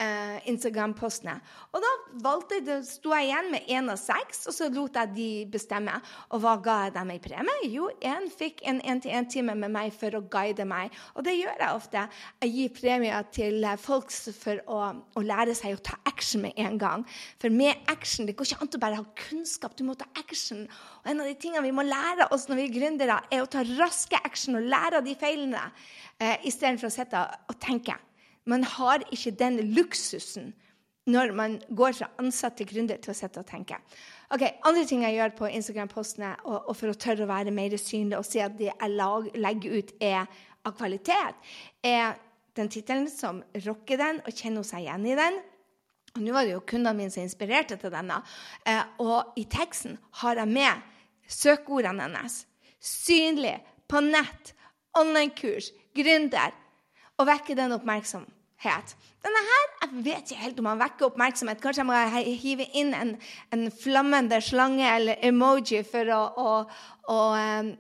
eh, 0.00 0.38
Instagram-postene. 0.50 1.36
Og 1.74 1.84
da 1.84 1.90
valgte 2.24 2.58
jeg, 2.58 2.80
sto 2.88 3.12
jeg 3.14 3.28
igjen 3.28 3.50
med 3.52 3.68
én 3.70 3.92
av 3.92 4.00
seks, 4.00 4.46
og 4.48 4.56
så 4.56 4.70
lot 4.72 4.96
jeg 4.98 5.12
de 5.16 5.28
bestemme. 5.52 5.94
Og 6.34 6.42
hva 6.44 6.56
ga 6.62 6.76
jeg 6.86 6.94
dem 6.96 7.12
i 7.14 7.20
premie? 7.22 7.70
Jo, 7.70 7.90
én 8.00 8.28
fikk 8.32 8.64
en 8.70 8.80
én-til-én-time 8.80 9.56
med 9.60 9.74
meg 9.74 9.94
for 9.96 10.16
å 10.16 10.22
guide 10.32 10.66
meg. 10.68 10.94
Og 11.14 11.26
det 11.26 11.36
gjør 11.36 11.64
jeg 11.64 11.76
ofte. 11.76 12.06
Jeg 12.44 12.54
gir 12.56 12.74
premier 12.80 13.30
til 13.34 13.68
folk 13.80 14.10
for 14.10 14.62
å, 14.66 14.80
å 15.16 15.24
lære 15.24 15.54
seg 15.58 15.76
å 15.76 15.84
ta 15.90 15.98
action 16.08 16.44
med 16.46 16.56
en 16.60 16.80
gang. 16.80 17.06
For 17.40 17.52
med 17.52 17.78
action 17.90 18.26
Det 18.28 18.36
går 18.38 18.48
ikke 18.48 18.64
an 18.64 18.74
å 18.76 18.82
bare 18.82 19.00
ha 19.00 19.06
kunnskap, 19.28 19.76
du 19.76 19.84
må 19.86 19.96
ta 19.98 20.08
action. 20.18 20.66
Og 21.02 21.10
en 21.12 21.22
av 21.22 21.30
de 21.30 21.36
tingene 21.40 21.64
vi 21.66 21.74
må 21.74 21.84
lære 21.86 22.30
oss 22.34 22.48
når 22.48 22.60
vi 22.60 22.68
er 22.68 22.76
gründere, 22.76 23.18
er 23.32 23.42
å 23.44 23.50
ta 23.50 23.64
raske 23.76 24.20
action 24.24 24.58
og 24.58 24.68
lære 24.70 25.00
av 25.00 25.06
de 25.06 25.16
feilene, 25.18 25.64
eh, 26.18 26.36
istedenfor 26.48 26.88
å 26.88 26.94
sitte 26.94 27.24
og 27.48 27.58
tenke. 27.60 27.96
Man 28.50 28.66
har 28.66 29.04
ikke 29.14 29.36
den 29.38 29.60
luksusen 29.76 30.52
når 31.10 31.32
man 31.34 31.56
går 31.76 31.94
fra 31.96 32.10
ansatt 32.20 32.58
til 32.58 32.68
gründer 32.70 33.00
til 33.02 33.12
å 33.12 33.16
sitte 33.16 33.42
og 33.42 33.48
tenke. 33.48 33.78
Ok, 34.30 34.44
Andre 34.68 34.84
ting 34.86 35.02
jeg 35.02 35.16
gjør 35.16 35.32
på 35.38 35.50
Instagram-postene 35.50 36.34
og, 36.44 36.58
og, 36.68 36.74
for 36.78 36.92
å 36.92 36.98
tørre 36.98 37.24
å 37.24 37.30
være 37.30 37.54
mer 37.54 37.74
synlig 37.80 38.18
og 38.18 38.26
si 38.28 38.42
at 38.44 38.56
det 38.58 38.68
jeg 38.70 38.92
lag, 38.94 39.30
legger 39.34 39.78
ut, 39.80 39.94
er 39.98 40.28
av 40.66 40.76
kvalitet, 40.76 41.40
er 41.82 42.18
den 42.58 42.70
tittelen 42.70 43.08
som 43.10 43.40
rocker 43.64 44.00
den 44.00 44.20
og 44.26 44.36
kjenner 44.36 44.66
seg 44.66 44.84
igjen 44.84 45.08
i 45.08 45.16
den. 45.18 45.40
Og 46.16 46.22
Nå 46.24 46.34
var 46.34 46.46
det 46.46 46.56
jo 46.56 46.64
kundene 46.66 46.96
mine 46.98 47.14
som 47.14 47.24
inspirerte 47.24 47.78
til 47.80 47.92
denne. 47.94 48.18
Eh, 48.66 48.82
og 49.02 49.38
i 49.40 49.46
teksten 49.50 49.96
har 50.22 50.40
jeg 50.42 50.50
med 50.50 50.88
søkeordene 51.30 52.08
hennes. 52.08 52.42
Synlig, 52.82 53.56
på 53.90 54.02
nett, 54.02 54.52
online-kurs, 54.98 55.70
gründer, 55.96 56.54
og 57.18 57.28
vekker 57.28 57.58
den 57.58 57.74
oppmerksomhet. 58.60 58.96
Denne 59.20 59.40
her, 59.44 59.66
Jeg 59.80 60.04
vet 60.04 60.30
ikke 60.30 60.40
helt 60.40 60.58
om 60.60 60.66
han 60.66 60.80
vekker 60.80 61.06
oppmerksomhet. 61.06 61.60
Kanskje 61.60 61.82
jeg 61.82 61.88
må 61.88 61.94
hive 62.40 62.66
inn 62.78 62.94
en, 62.94 63.16
en 63.52 63.70
flammende 63.70 64.40
slange 64.40 64.84
eller 64.86 65.18
emoji 65.22 65.82
for 65.84 66.08
å, 66.14 66.20
å, 66.36 66.52
å, 67.08 67.18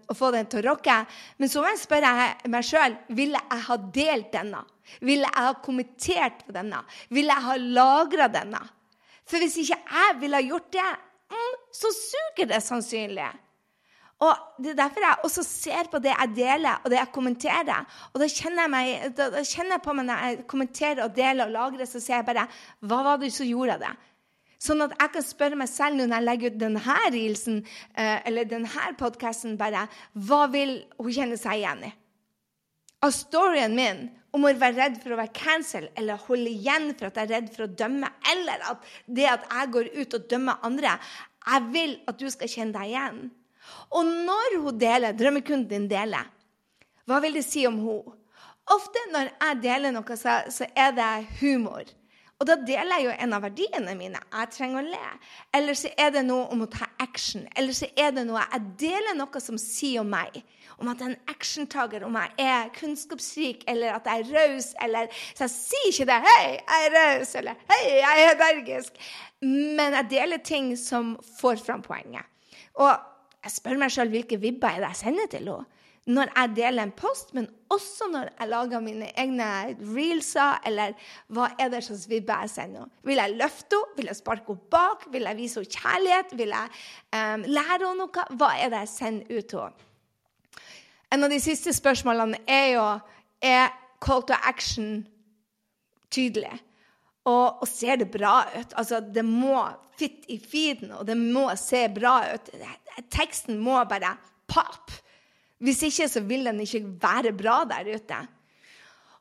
å, 0.08 0.14
få 0.16 0.30
den 0.32 0.46
til 0.50 0.60
å 0.60 0.72
rocke. 0.72 1.06
Men 1.38 1.48
så 1.48 1.64
spør 1.78 2.02
jeg 2.08 2.50
meg 2.50 2.64
sjøl 2.66 2.96
ville 3.08 3.38
jeg 3.38 3.66
ha 3.68 3.76
delt 3.76 4.32
denne. 4.32 4.64
Ville 5.00 5.28
jeg 5.28 5.46
ha 5.46 5.54
kommentert 5.62 6.44
på 6.46 6.52
denne? 6.52 6.82
Ville 7.10 7.32
jeg 7.32 7.46
ha 7.46 7.56
lagra 7.60 8.28
denne? 8.28 8.60
For 9.24 9.38
hvis 9.38 9.60
ikke 9.62 9.78
jeg 9.78 10.18
ville 10.20 10.40
ha 10.40 10.48
gjort 10.48 10.72
det, 10.74 10.90
mm, 11.30 11.54
så 11.72 11.94
suger 11.94 12.50
det 12.50 12.60
sannsynlig. 12.64 13.30
Og 14.20 14.36
Det 14.60 14.74
er 14.74 14.76
derfor 14.82 15.00
jeg 15.00 15.24
også 15.24 15.42
ser 15.46 15.88
på 15.88 15.98
det 16.04 16.12
jeg 16.12 16.32
deler, 16.36 16.82
og 16.84 16.92
det 16.92 16.98
jeg 16.98 17.12
kommenterer. 17.14 17.86
Og 18.12 18.20
da 18.20 18.26
kjenner 18.28 18.66
jeg, 18.66 18.72
meg, 18.74 19.14
da, 19.16 19.30
kjenner 19.40 19.78
jeg 19.78 19.84
på 19.86 19.94
meg 19.96 20.08
når 20.10 20.24
jeg 20.26 20.42
kommenterer 20.50 21.02
og 21.06 21.14
deler 21.16 21.46
og 21.46 21.54
lagrer, 21.54 21.88
så 21.88 22.02
sier 22.02 22.18
jeg 22.18 22.28
bare 22.28 22.44
Hva 22.84 23.00
var 23.06 23.22
det 23.22 23.32
som 23.32 23.48
gjorde 23.48 23.78
det? 23.80 23.94
Sånn 24.60 24.84
at 24.84 24.92
jeg 24.92 25.12
kan 25.14 25.24
spørre 25.24 25.56
meg 25.56 25.70
selv 25.72 25.96
når 25.96 26.12
jeg 26.12 26.26
legger 26.26 26.52
ut 26.52 26.60
denne 26.60 26.98
reelsen 27.14 27.62
eh, 27.96 28.18
eller 28.28 28.48
denne 28.50 28.92
podkasten, 29.00 29.56
bare 29.56 29.86
Hva 30.12 30.44
vil 30.52 30.76
hun 31.00 31.12
kjenne 31.16 31.40
seg 31.40 31.62
igjen 31.62 31.88
i? 31.88 31.92
Av 33.00 33.16
storyen 33.16 33.72
min 33.72 34.04
om 34.36 34.44
å 34.44 34.52
være 34.52 34.76
redd 34.76 35.00
for 35.00 35.14
å 35.14 35.22
være 35.22 35.32
cancel 35.32 35.88
eller 35.96 36.20
holde 36.28 36.52
igjen 36.52 36.92
for 36.92 37.08
at 37.08 37.16
jeg 37.16 37.30
er 37.30 37.34
redd 37.38 37.48
for 37.54 37.64
å 37.64 37.72
dømme, 37.72 38.12
eller 38.34 38.68
at 38.68 38.84
det 39.08 39.26
at 39.32 39.48
jeg 39.48 39.72
går 39.74 39.92
ut 39.96 40.16
og 40.18 40.26
dømmer 40.30 40.66
andre 40.68 40.98
Jeg 41.40 41.68
vil 41.72 41.94
at 42.04 42.20
du 42.20 42.28
skal 42.28 42.52
kjenne 42.52 42.76
deg 42.76 42.92
igjen. 42.92 43.22
Og 43.90 44.06
når 44.06 44.58
hun 44.62 44.80
deler, 44.80 45.16
drømmekunden 45.16 45.68
din 45.70 45.88
deler, 45.90 46.28
hva 47.08 47.18
vil 47.22 47.38
det 47.38 47.46
si 47.46 47.64
om 47.66 47.80
hun? 47.82 48.16
Ofte 48.70 49.02
når 49.10 49.32
jeg 49.32 49.62
deler 49.64 49.94
noe, 49.94 50.16
så, 50.18 50.42
så 50.52 50.68
er 50.78 50.92
det 50.94 51.10
humor. 51.40 51.88
Og 52.40 52.46
da 52.48 52.54
deler 52.56 52.96
jeg 52.96 53.04
jo 53.04 53.14
en 53.20 53.34
av 53.36 53.42
verdiene 53.44 53.94
mine. 53.98 54.20
Jeg 54.32 54.52
trenger 54.54 54.80
å 54.80 54.86
le. 54.86 55.08
Eller 55.58 55.76
så 55.76 55.90
er 56.00 56.14
det 56.14 56.22
noe 56.24 56.46
om 56.54 56.62
å 56.64 56.68
ta 56.72 56.86
action. 57.02 57.44
Eller 57.52 57.76
så 57.76 57.90
er 58.00 58.14
det 58.16 58.24
noe 58.24 58.40
Jeg 58.46 58.70
deler 58.80 59.18
noe 59.18 59.42
som 59.44 59.58
sier 59.60 60.00
om 60.00 60.08
meg. 60.08 60.38
Om 60.80 60.88
at 60.88 61.02
jeg 61.02 61.10
er 61.10 61.18
en 61.18 61.34
actiontaker, 61.34 62.06
om 62.06 62.16
jeg 62.16 62.46
er 62.46 62.70
kunnskapsrik, 62.78 63.66
eller 63.68 63.98
at 63.98 64.08
jeg 64.08 64.24
er 64.24 64.32
raus. 64.38 64.70
Eller 64.80 65.12
Så 65.34 65.44
jeg 65.44 65.52
sier 65.58 65.90
ikke 65.90 66.08
det 66.08 66.18
'Hei, 66.24 66.46
jeg 66.56 66.86
er 66.86 66.96
raus', 66.96 67.34
eller 67.34 67.54
'Hei, 67.68 67.84
jeg 67.98 68.24
er 68.30 68.40
bergisk'. 68.40 68.96
Men 69.76 69.92
jeg 69.92 70.10
deler 70.10 70.38
ting 70.38 70.76
som 70.78 71.18
får 71.40 71.60
fram 71.66 71.82
poenget. 71.82 72.24
Og 72.74 72.96
jeg 73.44 73.54
spør 73.56 73.78
meg 73.80 73.92
sjøl 73.92 74.10
hvilke 74.12 74.38
vibber 74.40 74.74
er 74.74 74.82
det 74.82 74.90
jeg 74.92 75.00
sender 75.04 75.30
til 75.32 75.48
henne. 75.48 75.78
Når 76.10 76.30
jeg 76.32 76.52
deler 76.56 76.82
en 76.82 76.92
post, 76.96 77.34
men 77.36 77.46
også 77.70 78.08
når 78.10 78.30
jeg 78.40 78.48
lager 78.48 78.80
mine 78.80 79.10
egne 79.20 79.48
reelser, 79.94 80.56
eller 80.66 80.96
hva 81.28 81.50
er 81.60 81.68
det 81.70 81.82
slags 81.86 82.08
vibber 82.10 82.40
jeg 82.44 82.50
sender 82.54 82.84
henne. 82.84 83.04
Vil 83.04 83.20
jeg 83.20 83.36
løfte 83.36 83.76
henne? 83.76 83.96
Vil 83.98 84.10
jeg 84.10 84.18
sparke 84.18 84.48
henne 84.48 84.72
bak? 84.72 85.06
Vil 85.12 85.28
jeg 85.28 85.38
vise 85.38 85.60
henne 85.60 85.76
kjærlighet? 85.76 86.34
Vil 86.40 86.56
jeg 86.56 86.72
um, 87.20 87.46
lære 87.46 87.78
henne 87.78 87.94
noe? 88.00 88.26
Hva 88.40 88.50
er 88.56 88.72
det 88.72 88.82
jeg 88.84 88.92
sender 88.96 89.38
ut 89.38 89.52
til 89.52 89.62
henne? 89.66 89.86
En 91.10 91.26
av 91.26 91.32
de 91.32 91.40
siste 91.42 91.72
spørsmålene 91.74 92.38
er 92.46 92.66
jo 92.76 92.86
er 93.42 93.72
call 94.00 94.22
to 94.22 94.36
action 94.46 95.06
tydelig. 96.10 96.52
Og, 97.30 97.62
og, 97.62 97.68
ser 97.68 98.00
det 98.00 98.10
bra 98.12 98.40
ut? 98.56 98.74
Altså, 98.80 99.00
det 99.00 99.24
må 99.26 99.62
fit 100.00 100.26
i 100.32 100.38
feeden, 100.40 100.94
og 100.96 101.06
det 101.08 101.16
må 101.20 101.46
se 101.60 101.84
bra 101.92 102.18
ut. 102.32 102.50
Teksten 103.12 103.60
må 103.62 103.78
bare 103.90 104.16
pop. 104.50 104.92
Hvis 105.60 105.82
ikke 105.86 106.08
så 106.08 106.22
vil 106.24 106.48
den 106.48 106.62
ikke 106.64 106.84
være 107.02 107.34
bra 107.36 107.62
der 107.68 107.90
ute. 107.94 108.20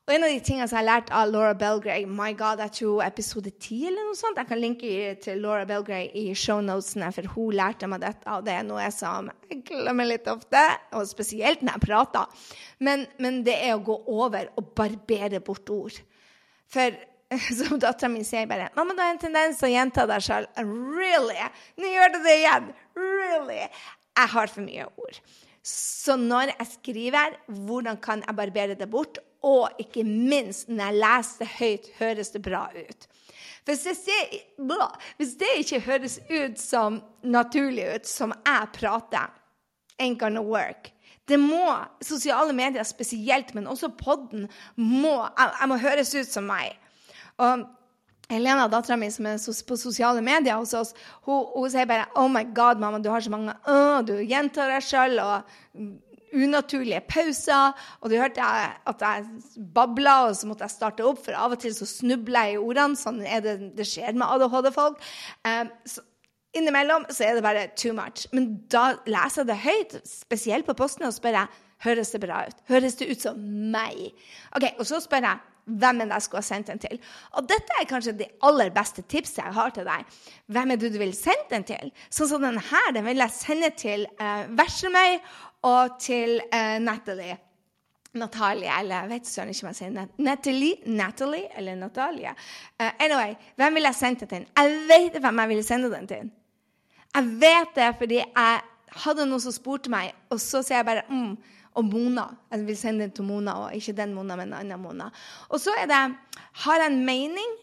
Og 0.08 0.14
En 0.16 0.24
av 0.26 0.32
de 0.32 0.40
tingene 0.42 0.66
som 0.66 0.78
jeg 0.78 0.82
har 0.82 0.88
lært 0.88 1.10
av 1.14 1.28
Laura 1.30 1.52
Belgray 1.54 2.06
My 2.08 2.32
God, 2.34 2.58
jeg 2.64 2.72
tror 2.80 3.04
episode 3.04 3.52
10 3.52 3.76
eller 3.90 4.08
noe 4.08 4.16
sånt. 4.18 4.40
Jeg 4.40 4.48
kan 4.48 4.58
linke 4.58 5.12
til 5.22 5.42
Laura 5.44 5.66
Belgray 5.68 6.08
i 6.16 6.32
shownotene, 6.34 7.12
for 7.14 7.28
hun 7.36 7.54
lærte 7.54 7.86
meg 7.86 8.02
dette. 8.02 8.26
Og 8.32 8.42
det 8.48 8.56
er 8.56 8.64
noe 8.66 8.88
som 8.96 9.28
jeg 9.50 9.60
glemmer 9.68 10.08
litt 10.08 10.26
ofte, 10.32 10.64
og 10.98 11.06
spesielt 11.06 11.62
når 11.62 11.76
jeg 11.76 11.84
prater. 11.84 12.48
Men, 12.82 13.04
men 13.22 13.42
det 13.46 13.54
er 13.60 13.76
å 13.76 13.84
gå 13.86 14.00
over 14.10 14.50
og 14.58 14.72
barbere 14.80 15.38
bort 15.46 15.70
ord. 15.76 16.00
For 16.70 16.96
som 17.58 17.78
dattera 17.78 18.10
mi 18.10 18.24
sier 18.26 18.48
bare 18.50 18.70
'Mamma, 18.74 18.94
du 18.94 19.02
har 19.02 19.14
en 19.14 19.22
tendens 19.22 19.60
til 19.60 19.70
å 19.70 19.74
gjenta 19.74 20.06
deg 20.10 20.24
sjøl.' 20.26 20.48
Really? 20.58 21.38
Nå 21.78 21.92
gjør 21.94 22.14
du 22.14 22.18
det 22.24 22.36
igjen! 22.40 22.70
Really? 22.98 23.62
Jeg 24.18 24.32
har 24.34 24.50
for 24.50 24.66
mye 24.66 24.88
ord. 24.98 25.20
Så 25.62 26.16
når 26.16 26.54
jeg 26.54 26.66
skriver, 26.74 27.36
hvordan 27.46 28.00
kan 28.00 28.24
jeg 28.26 28.36
barbere 28.36 28.74
det 28.74 28.88
bort? 28.90 29.20
Og 29.46 29.70
ikke 29.80 30.04
minst, 30.04 30.68
når 30.68 30.90
jeg 30.90 31.00
leser 31.04 31.44
det 31.44 31.50
høyt, 31.58 31.90
høres 32.00 32.32
det 32.34 32.42
bra 32.44 32.64
ut. 32.74 33.06
Hvis 33.68 33.84
det, 34.08 34.20
hvis 35.20 35.34
det 35.38 35.50
ikke 35.60 35.80
høres 35.84 36.18
ut 36.26 36.58
som 36.58 37.02
naturlig 37.22 37.86
ut, 37.94 38.08
som 38.08 38.34
jeg 38.34 38.72
prater, 38.74 39.30
ain't 40.00 40.18
gonna 40.18 40.42
work. 40.42 40.90
Det 41.28 41.38
må, 41.38 41.62
Sosiale 42.02 42.52
medier 42.56 42.82
spesielt, 42.82 43.54
men 43.54 43.68
også 43.70 43.92
podden, 43.94 44.48
må, 44.76 45.14
jeg, 45.38 45.52
jeg 45.60 45.68
må 45.70 45.76
høres 45.78 46.14
ut 46.16 46.32
som 46.32 46.48
meg. 46.50 46.74
Og 47.40 47.66
Helena, 48.30 48.68
dattera 48.70 48.98
mi 48.98 49.08
som 49.10 49.26
er 49.26 49.40
på 49.66 49.78
sosiale 49.78 50.22
medier 50.22 50.60
hos 50.60 50.74
oss, 50.78 50.92
hun, 51.26 51.48
hun, 51.50 51.70
sier 51.72 51.88
bare 51.90 52.06
'Oh 52.14 52.28
my 52.30 52.44
God, 52.54 52.78
mamma, 52.78 53.00
du 53.02 53.10
har 53.10 53.20
så 53.20 53.30
mange 53.32 53.56
uh, 53.66 54.02
Du 54.06 54.14
gjentar 54.22 54.70
deg 54.70 54.86
sjøl, 54.86 55.18
og 55.18 55.42
unaturlige 56.34 57.00
pauser. 57.08 57.72
Og 58.00 58.10
du 58.10 58.16
hørte 58.18 58.42
jeg, 58.42 58.70
at 58.86 59.02
jeg 59.02 59.24
babla, 59.74 60.28
og 60.28 60.36
så 60.36 60.46
måtte 60.46 60.66
jeg 60.66 60.76
starte 60.76 61.06
opp, 61.06 61.24
for 61.24 61.34
av 61.34 61.56
og 61.56 61.62
til 61.62 61.74
så 61.74 61.88
snubler 61.88 62.50
jeg 62.50 62.58
i 62.58 62.62
ordene. 62.62 62.98
Sånn 62.98 63.20
er 63.26 63.42
det 63.44 63.56
det 63.78 63.88
skjer 63.88 64.14
med 64.14 64.28
ADHD-folk. 64.28 65.02
Um, 65.46 65.72
innimellom 66.56 67.06
så 67.10 67.26
er 67.26 67.38
det 67.38 67.46
bare 67.46 67.68
too 67.74 67.94
much. 67.96 68.26
Men 68.36 68.52
da 68.72 68.92
leser 69.06 69.42
jeg 69.42 69.50
det 69.50 69.60
høyt, 69.64 69.98
spesielt 70.06 70.68
på 70.68 70.78
posten, 70.78 71.08
og 71.08 71.16
spør 71.16 71.42
jeg 71.42 71.62
høres 71.86 72.12
det 72.14 72.22
bra 72.22 72.44
ut. 72.48 72.66
Høres 72.70 72.98
det 73.00 73.10
ut 73.10 73.28
som 73.28 73.38
meg? 73.74 74.10
Ok, 74.56 74.70
Og 74.78 74.86
så 74.86 75.00
spør 75.02 75.26
jeg 75.26 75.46
hvem 75.64 76.00
enn 76.04 76.14
jeg 76.14 76.24
skulle 76.24 76.42
ha 76.42 76.48
sendt 76.48 76.70
den 76.70 76.80
til. 76.82 77.00
Og 77.38 77.46
dette 77.48 77.76
er 77.76 77.88
kanskje 77.90 78.16
det 78.18 78.30
aller 78.46 78.72
beste 78.74 79.04
tipset 79.10 79.42
jeg 79.42 79.56
har 79.56 79.74
til 79.74 79.86
deg. 79.88 80.16
Hvem 80.52 80.72
er 80.72 80.80
det 80.80 80.92
du 80.94 80.98
vil 81.02 81.14
sende 81.16 81.50
den 81.52 81.66
til? 81.68 81.92
Sånn 82.08 82.30
som 82.32 82.42
denne 82.44 82.62
her, 82.70 82.90
den 82.96 83.06
vil 83.06 83.22
jeg 83.22 83.36
sende 83.36 83.70
til 83.78 84.06
uh, 84.20 84.48
Veslemøy 84.58 85.20
og 85.68 86.00
til 86.02 86.40
uh, 86.48 86.76
Natalie. 86.82 87.38
Natalie, 88.18 88.70
eller 88.80 89.04
jeg 89.04 89.10
vet 89.12 89.28
søren 89.30 89.52
ikke 89.52 89.68
hva 89.68 89.70
jeg 89.70 89.78
sier. 89.78 90.08
Natalie, 90.18 90.80
Natalie 90.86 91.46
eller 91.60 91.78
Natalie. 91.78 92.34
Uh, 92.80 92.90
anyway, 92.98 93.36
hvem 93.60 93.78
vil 93.78 93.86
jeg 93.86 93.98
sende 94.00 94.26
den 94.26 94.32
til? 94.34 94.50
Jeg 94.58 94.82
vet 94.90 95.20
hvem 95.22 95.44
jeg 95.44 95.52
ville 95.54 95.66
sende 95.66 95.92
den 95.92 96.10
til. 96.10 96.34
Jeg 97.14 97.30
vet 97.42 97.72
det 97.76 97.94
fordi 97.98 98.18
jeg 98.18 98.60
hadde 99.04 99.26
noen 99.28 99.42
som 99.42 99.54
spurte 99.54 99.90
meg, 99.92 100.14
og 100.30 100.40
så 100.42 100.64
sier 100.66 100.80
jeg 100.80 100.88
bare 100.88 101.06
mm, 101.06 101.34
og 101.80 101.88
Mona. 101.88 102.26
Jeg 102.52 102.66
vil 102.68 102.78
sende 102.78 103.06
den 103.06 103.16
til 103.16 103.26
Mona, 103.28 103.56
og 103.64 103.74
ikke 103.76 103.96
den 103.96 104.14
Mona, 104.16 104.36
men 104.38 104.52
en 104.52 104.60
annen 104.60 104.82
Mona. 104.82 105.08
Og 105.48 105.60
så 105.62 105.74
er 105.80 105.88
det 105.90 106.04
Har 106.64 106.82
jeg 106.82 106.92
en 106.92 107.04
mening? 107.04 107.56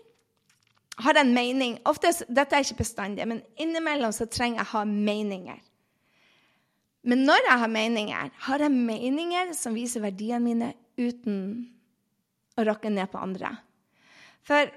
Har 0.98 1.14
jeg 1.14 1.28
en 1.28 1.34
mening? 1.34 1.78
Oftest, 1.86 2.26
dette 2.28 2.56
er 2.56 2.66
ikke 2.66 2.82
bestandig, 2.82 3.28
men 3.28 3.44
innimellom 3.58 4.12
så 4.16 4.26
trenger 4.26 4.64
jeg 4.64 4.68
å 4.68 4.74
ha 4.78 4.84
meninger. 4.90 5.62
Men 7.08 7.24
når 7.24 7.46
jeg 7.46 7.62
har 7.62 7.72
meninger, 7.72 8.32
har 8.48 8.64
jeg 8.66 8.74
meninger 8.74 9.54
som 9.56 9.78
viser 9.78 10.04
verdiene 10.04 10.44
mine 10.44 10.74
uten 10.98 11.38
å 12.58 12.66
rakke 12.68 12.90
ned 12.92 13.08
på 13.12 13.22
andre. 13.22 13.54
For 14.48 14.72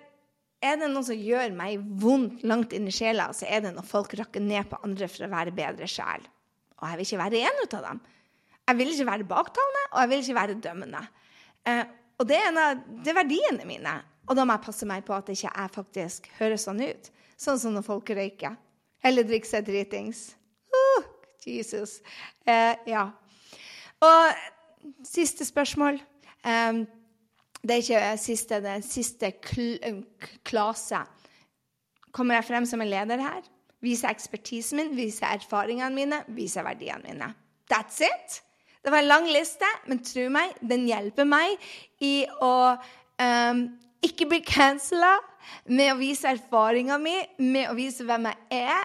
er 0.60 0.76
det 0.76 0.90
noe 0.92 1.06
som 1.06 1.16
gjør 1.16 1.54
meg 1.56 1.80
vondt 2.02 2.44
langt 2.44 2.74
inn 2.76 2.86
i 2.90 2.94
sjela, 2.94 3.30
så 3.32 3.48
er 3.48 3.64
det 3.64 3.72
når 3.74 3.88
folk 3.88 4.12
rakker 4.20 4.44
ned 4.44 4.68
på 4.68 4.78
andre 4.84 5.08
for 5.08 5.26
å 5.26 5.32
være 5.32 5.56
bedre 5.56 5.88
sjel. 5.88 6.26
Og 6.80 6.88
jeg 6.88 6.98
vil 6.98 7.08
ikke 7.08 7.22
være 7.22 7.42
en 7.48 7.62
av 7.64 7.86
dem. 7.86 8.02
Jeg 8.70 8.78
vil 8.78 8.92
ikke 8.92 9.06
være 9.08 9.26
baktalende, 9.26 9.86
og 9.90 10.00
jeg 10.00 10.08
vil 10.10 10.20
ikke 10.22 10.34
være 10.36 10.58
dømmende. 10.62 11.00
Eh, 11.66 11.84
og 12.22 12.28
det 12.28 12.36
er, 12.38 12.50
av, 12.54 12.82
det 13.02 13.10
er 13.10 13.16
verdiene 13.18 13.66
mine. 13.66 13.94
Og 14.30 14.36
da 14.38 14.44
må 14.46 14.54
jeg 14.54 14.62
passe 14.68 14.86
meg 14.86 15.02
på 15.06 15.14
at 15.16 15.30
ikke 15.32 15.48
jeg 15.48 15.72
faktisk 15.74 16.28
høres 16.38 16.68
sånn 16.68 16.82
ut. 16.84 17.08
Sånn 17.40 17.58
som 17.58 17.74
når 17.74 17.86
folk 17.88 18.12
røyker. 18.14 18.54
Eller 19.02 19.26
drikker 19.26 19.50
seg 19.50 19.66
dritings. 19.66 20.20
Uh, 20.70 21.08
Jesus. 21.42 21.98
Eh, 22.46 22.76
ja. 22.86 23.08
Og 24.06 24.42
siste 25.08 25.48
spørsmål. 25.48 25.98
Eh, 26.46 26.82
det 27.60 27.74
er 27.74 27.82
ikke 27.82 28.04
siste, 28.22 28.60
det 28.62 28.76
er 28.76 28.84
siste 28.86 29.32
kl 29.42 30.04
klase. 30.46 31.02
Kommer 32.14 32.38
jeg 32.38 32.48
frem 32.52 32.68
som 32.68 32.84
en 32.84 32.92
leder 32.92 33.24
her? 33.24 33.42
Viser 33.82 34.12
ekspertisen 34.12 34.78
min, 34.78 34.94
viser 34.94 35.32
erfaringene 35.32 35.94
mine, 35.96 36.22
viser 36.36 36.64
verdiene 36.66 37.02
mine. 37.08 37.32
That's 37.72 38.00
it. 38.04 38.40
Det 38.80 38.90
var 38.90 39.02
en 39.02 39.10
lang 39.10 39.28
liste, 39.28 39.68
men 39.86 40.00
tro 40.04 40.28
meg, 40.32 40.54
den 40.64 40.86
hjelper 40.88 41.28
meg 41.28 41.60
i 42.00 42.24
å 42.40 42.54
um, 43.20 43.66
ikke 44.04 44.28
bli 44.30 44.40
cancella, 44.46 45.18
med 45.64 45.88
å 45.92 45.98
vise 45.98 46.28
erfaringa 46.30 46.98
mi, 47.00 47.14
med 47.42 47.70
å 47.70 47.74
vise 47.74 48.04
hvem 48.06 48.28
jeg 48.28 48.60
er, 48.60 48.84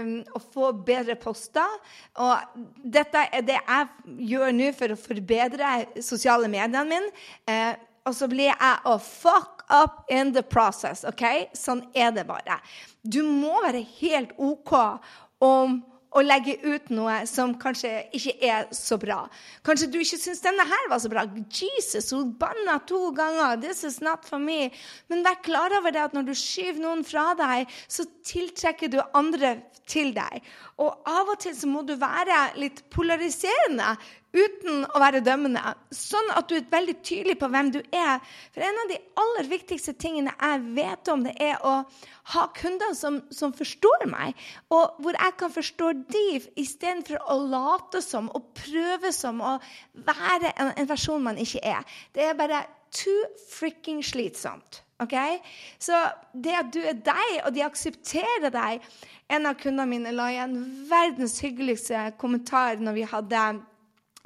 um, 0.00 0.12
og 0.36 0.44
få 0.52 0.70
bedre 0.86 1.16
poster. 1.20 1.78
Og 2.22 2.60
dette 2.96 3.24
er 3.24 3.44
det 3.44 3.56
jeg 3.58 4.20
gjør 4.30 4.54
nå 4.54 4.70
for 4.76 4.94
å 4.94 5.00
forbedre 5.00 5.72
sosiale 6.04 6.48
mediene 6.52 6.84
mine. 6.88 7.10
Uh, 7.48 7.74
og 8.04 8.16
så 8.16 8.28
blir 8.28 8.50
jeg 8.50 8.74
å 8.84 8.98
fuck 9.00 9.64
up 9.72 10.04
in 10.12 10.32
the 10.36 10.44
process. 10.44 11.04
ok? 11.08 11.50
Sånn 11.56 11.82
er 11.96 12.12
det 12.16 12.26
bare. 12.28 12.60
Du 13.02 13.22
må 13.24 13.56
være 13.64 13.84
helt 13.98 14.36
OK 14.36 14.74
om 15.44 15.80
å 16.14 16.22
legge 16.22 16.54
ut 16.62 16.90
noe 16.94 17.16
som 17.26 17.56
kanskje 17.58 17.90
ikke 18.14 18.34
er 18.46 18.68
så 18.74 18.98
bra. 19.00 19.24
Kanskje 19.66 19.90
du 19.90 19.98
ikke 20.00 20.20
syns 20.22 20.42
denne 20.44 20.66
her 20.68 20.88
var 20.92 21.02
så 21.02 21.10
bra. 21.10 21.26
Jesus, 21.50 22.12
hun 22.14 22.32
banna 22.38 22.78
to 22.86 23.08
ganger. 23.16 23.58
This 23.62 23.82
is 23.88 24.00
not 24.04 24.26
for 24.28 24.38
me. 24.38 24.70
Men 25.10 25.24
vær 25.26 25.40
klar 25.42 25.74
over 25.80 25.94
det 25.94 26.04
at 26.06 26.14
når 26.16 26.30
du 26.30 26.34
skyver 26.38 26.82
noen 26.82 27.04
fra 27.06 27.32
deg, 27.38 27.70
så 27.90 28.06
tiltrekker 28.26 28.92
du 28.92 29.00
andre 29.12 29.56
til 29.90 30.14
deg. 30.16 30.44
Og 30.80 31.08
av 31.10 31.34
og 31.34 31.40
til 31.42 31.56
så 31.56 31.68
må 31.70 31.82
du 31.86 31.96
være 32.00 32.46
litt 32.62 32.84
polariserende 32.94 33.96
uten 34.34 34.84
å 34.90 35.00
være 35.00 35.22
dømmende. 35.24 35.62
Sånn 35.94 36.32
at 36.34 36.50
du 36.50 36.56
er 36.58 36.66
veldig 36.70 36.96
tydelig 37.06 37.38
på 37.40 37.48
hvem 37.52 37.70
du 37.74 37.80
er. 37.94 38.22
For 38.54 38.64
en 38.66 38.80
av 38.82 38.90
de 38.90 38.98
aller 39.22 39.50
viktigste 39.50 39.94
tingene 40.00 40.34
jeg 40.34 40.62
vet 40.76 41.12
om, 41.12 41.24
det 41.26 41.34
er 41.42 41.62
å 41.62 41.76
ha 42.34 42.44
kunder 42.56 42.94
som, 42.96 43.20
som 43.34 43.52
forstår 43.54 44.06
meg, 44.10 44.38
og 44.72 44.96
hvor 45.04 45.16
jeg 45.18 45.36
kan 45.40 45.52
forstå 45.52 45.90
de 46.08 46.24
istedenfor 46.60 47.20
å 47.30 47.36
late 47.52 48.00
som 48.04 48.30
og 48.34 48.54
prøve 48.56 49.12
som 49.14 49.42
å 49.44 49.58
være 50.06 50.54
en, 50.54 50.72
en 50.72 50.88
versjon 50.88 51.24
man 51.24 51.40
ikke 51.40 51.62
er. 51.74 51.84
Det 52.16 52.24
er 52.30 52.38
bare 52.38 52.64
too 52.94 53.28
fricking 53.50 54.02
slitsomt. 54.04 54.82
ok? 55.02 55.14
Så 55.78 55.98
det 56.32 56.54
at 56.58 56.72
du 56.72 56.80
er 56.80 56.94
deg, 56.94 57.34
og 57.44 57.52
de 57.54 57.66
aksepterer 57.66 58.50
deg 58.54 58.82
En 59.32 59.46
av 59.48 59.54
kundene 59.56 59.88
mine 59.88 60.10
la 60.12 60.26
igjen 60.28 60.58
verdens 60.84 61.38
hyggeligste 61.40 62.10
kommentar 62.20 62.76
når 62.76 62.92
vi 62.98 63.06
hadde 63.08 63.44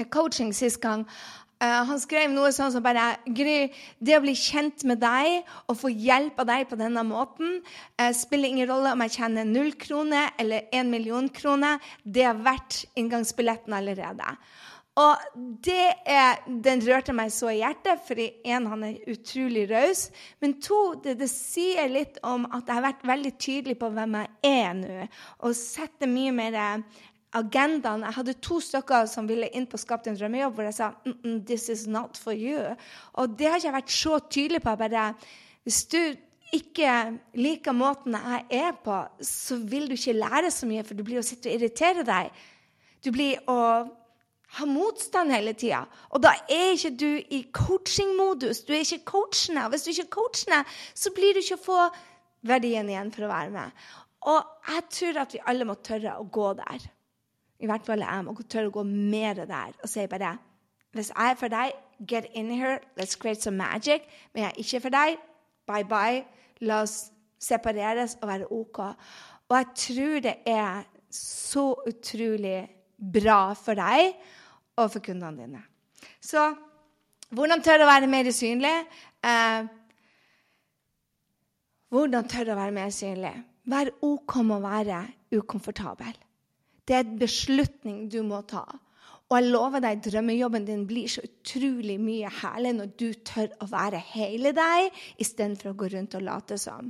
coaching 0.06 0.52
sist 0.54 0.80
gang. 0.80 1.06
Uh, 1.58 1.82
han 1.88 1.98
skrev 1.98 2.30
noe 2.30 2.52
sånn 2.54 2.70
som 2.70 2.84
bare 2.84 3.16
Gry, 3.34 3.72
det 3.98 4.14
å 4.14 4.22
bli 4.22 4.36
kjent 4.38 4.84
med 4.86 5.00
deg 5.02 5.40
og 5.66 5.80
få 5.80 5.90
hjelp 5.90 6.38
av 6.38 6.46
deg 6.52 6.68
på 6.70 6.78
denne 6.78 7.02
måten 7.02 7.56
uh, 7.98 8.12
spiller 8.14 8.52
ingen 8.52 8.68
rolle 8.70 8.92
om 8.94 9.02
jeg 9.02 9.16
tjener 9.16 9.48
null 9.48 9.72
kroner 9.74 10.30
eller 10.38 10.70
én 10.70 10.92
million 10.92 11.26
kroner. 11.26 11.82
Det 12.06 12.22
er 12.30 12.38
verdt 12.46 12.84
inngangsbilletten 12.94 13.74
allerede. 13.74 14.36
Og 14.98 15.42
det 15.62 15.84
er, 16.06 16.40
Den 16.46 16.80
rørte 16.82 17.14
meg 17.14 17.30
så 17.34 17.52
i 17.52 17.60
hjertet, 17.60 18.02
fordi 18.06 18.30
en, 18.50 18.66
han 18.70 18.86
er 18.86 19.02
utrolig 19.10 19.68
raus. 19.70 20.08
Men 20.42 20.56
to, 20.62 20.80
det, 21.04 21.18
det, 21.20 21.30
sier 21.30 21.90
litt 21.90 22.18
om 22.26 22.48
at 22.50 22.66
jeg 22.66 22.78
har 22.78 22.86
vært 22.86 23.06
veldig 23.06 23.34
tydelig 23.38 23.78
på 23.78 23.90
hvem 23.94 24.18
jeg 24.18 24.32
er 24.50 24.72
nå. 24.78 25.06
Og 25.46 25.58
setter 25.58 26.10
mye 26.10 26.34
mer 26.34 26.58
agendaen. 27.36 28.04
Jeg 28.06 28.16
hadde 28.16 28.36
to 28.44 28.60
stykker 28.64 29.08
som 29.10 29.28
ville 29.28 29.50
inn 29.56 29.66
på 29.68 29.80
Skapt 29.80 30.08
en 30.08 30.16
drømmejobb, 30.16 30.54
hvor 30.54 30.68
jeg 30.68 30.78
sa 30.78 30.92
mm 31.04 31.44
this 31.46 31.68
is 31.68 31.86
not 31.86 32.16
for 32.16 32.32
you. 32.32 32.74
Og 33.12 33.36
det 33.38 33.48
har 33.48 33.60
ikke 33.60 33.68
jeg 33.68 33.76
vært 33.76 33.92
så 33.92 34.18
tydelig 34.30 34.62
på. 34.62 34.76
bare 34.76 35.14
Hvis 35.64 35.84
du 35.84 36.00
ikke 36.52 37.18
liker 37.34 37.72
måten 37.72 38.16
jeg 38.16 38.44
er 38.50 38.72
på, 38.84 39.04
så 39.20 39.56
vil 39.56 39.88
du 39.88 39.92
ikke 39.92 40.12
lære 40.12 40.50
så 40.50 40.66
mye, 40.66 40.84
for 40.84 40.94
du 40.94 41.04
blir 41.04 41.20
å 41.20 41.26
sitte 41.26 41.50
og 41.50 41.54
irritere 41.58 42.04
deg. 42.08 42.30
Du 43.04 43.12
blir 43.12 43.38
å 43.46 43.58
ha 44.56 44.66
motstand 44.66 45.32
hele 45.32 45.52
tida. 45.52 45.84
Og 46.10 46.22
da 46.24 46.32
er 46.48 46.72
ikke 46.72 46.94
du 46.96 47.10
i 47.36 47.42
coaching-modus. 47.52 48.64
Du 48.64 48.72
er 48.72 48.80
ikke 48.80 49.04
coachende. 49.12 49.66
Og 49.66 49.74
hvis 49.74 49.84
du 49.84 49.90
ikke 49.92 50.06
er 50.06 50.14
coachende, 50.16 50.62
så 50.94 51.12
blir 51.14 51.34
du 51.34 51.42
ikke 51.42 51.58
å 51.60 51.66
få 51.66 51.88
verdien 52.48 52.88
igjen 52.88 53.12
for 53.12 53.26
å 53.26 53.32
være 53.32 53.52
med. 53.52 53.88
Og 54.32 54.70
jeg 54.72 54.86
tror 54.96 55.20
at 55.24 55.34
vi 55.36 55.44
alle 55.52 55.68
må 55.68 55.76
tørre 55.84 56.16
å 56.16 56.24
gå 56.32 56.52
der. 56.58 56.88
I 57.58 57.66
hvert 57.66 57.86
fall 57.86 58.04
jeg 58.04 58.24
må 58.26 58.34
tørre 58.44 58.70
å 58.70 58.76
gå 58.78 58.84
mer 58.86 59.40
der 59.48 59.74
og 59.82 59.90
si 59.90 60.06
bare 60.10 60.36
Hvis 60.94 61.10
jeg 61.12 61.30
er 61.30 61.36
for 61.36 61.52
deg, 61.52 61.74
get 62.08 62.26
in 62.32 62.50
here, 62.50 62.78
let's 62.96 63.14
create 63.14 63.42
some 63.42 63.58
magic. 63.58 64.06
Men 64.32 64.42
jeg 64.42 64.50
er 64.50 64.60
ikke 64.62 64.80
for 64.80 64.94
deg, 64.94 65.18
bye 65.68 65.84
bye. 65.84 66.22
La 66.64 66.80
oss 66.82 67.10
separeres 67.38 68.16
og 68.22 68.28
være 68.30 68.48
OK. 68.50 68.78
Og 69.48 69.56
jeg 69.56 69.68
tror 69.82 70.22
det 70.24 70.34
er 70.48 70.86
så 71.12 71.66
utrolig 71.86 72.62
bra 72.98 73.52
for 73.52 73.78
deg 73.78 74.14
og 74.78 74.90
for 74.94 75.04
kundene 75.04 75.44
dine. 75.44 75.62
Så 76.20 76.46
hvordan 77.36 77.62
tør 77.64 77.84
å 77.84 77.90
være 77.90 78.08
mer 78.10 78.30
synlig? 78.32 78.74
Eh, 79.24 79.68
hvordan 81.92 82.28
tør 82.32 82.54
å 82.54 82.58
være 82.58 82.76
mer 82.76 82.94
synlig? 82.94 83.34
Vær 83.68 83.92
OK 84.04 84.38
med 84.40 84.56
å 84.56 84.64
være 84.64 85.02
ukomfortabel. 85.36 86.16
Det 86.88 86.96
er 86.96 87.04
en 87.04 87.18
beslutning 87.20 88.06
du 88.12 88.22
må 88.24 88.40
ta. 88.48 88.64
Og 89.28 89.36
jeg 89.36 89.50
lover 89.52 89.82
deg, 89.84 90.00
drømmejobben 90.06 90.64
din 90.64 90.86
blir 90.88 91.10
så 91.12 91.20
utrolig 91.26 91.98
mye 92.00 92.30
herlig 92.40 92.72
når 92.78 92.94
du 92.96 93.08
tør 93.28 93.52
å 93.60 93.68
være 93.68 94.00
hele 94.14 94.54
deg 94.56 94.88
istedenfor 95.20 95.74
å 95.74 95.76
gå 95.82 95.90
rundt 95.92 96.16
og 96.16 96.24
late 96.24 96.56
som. 96.60 96.88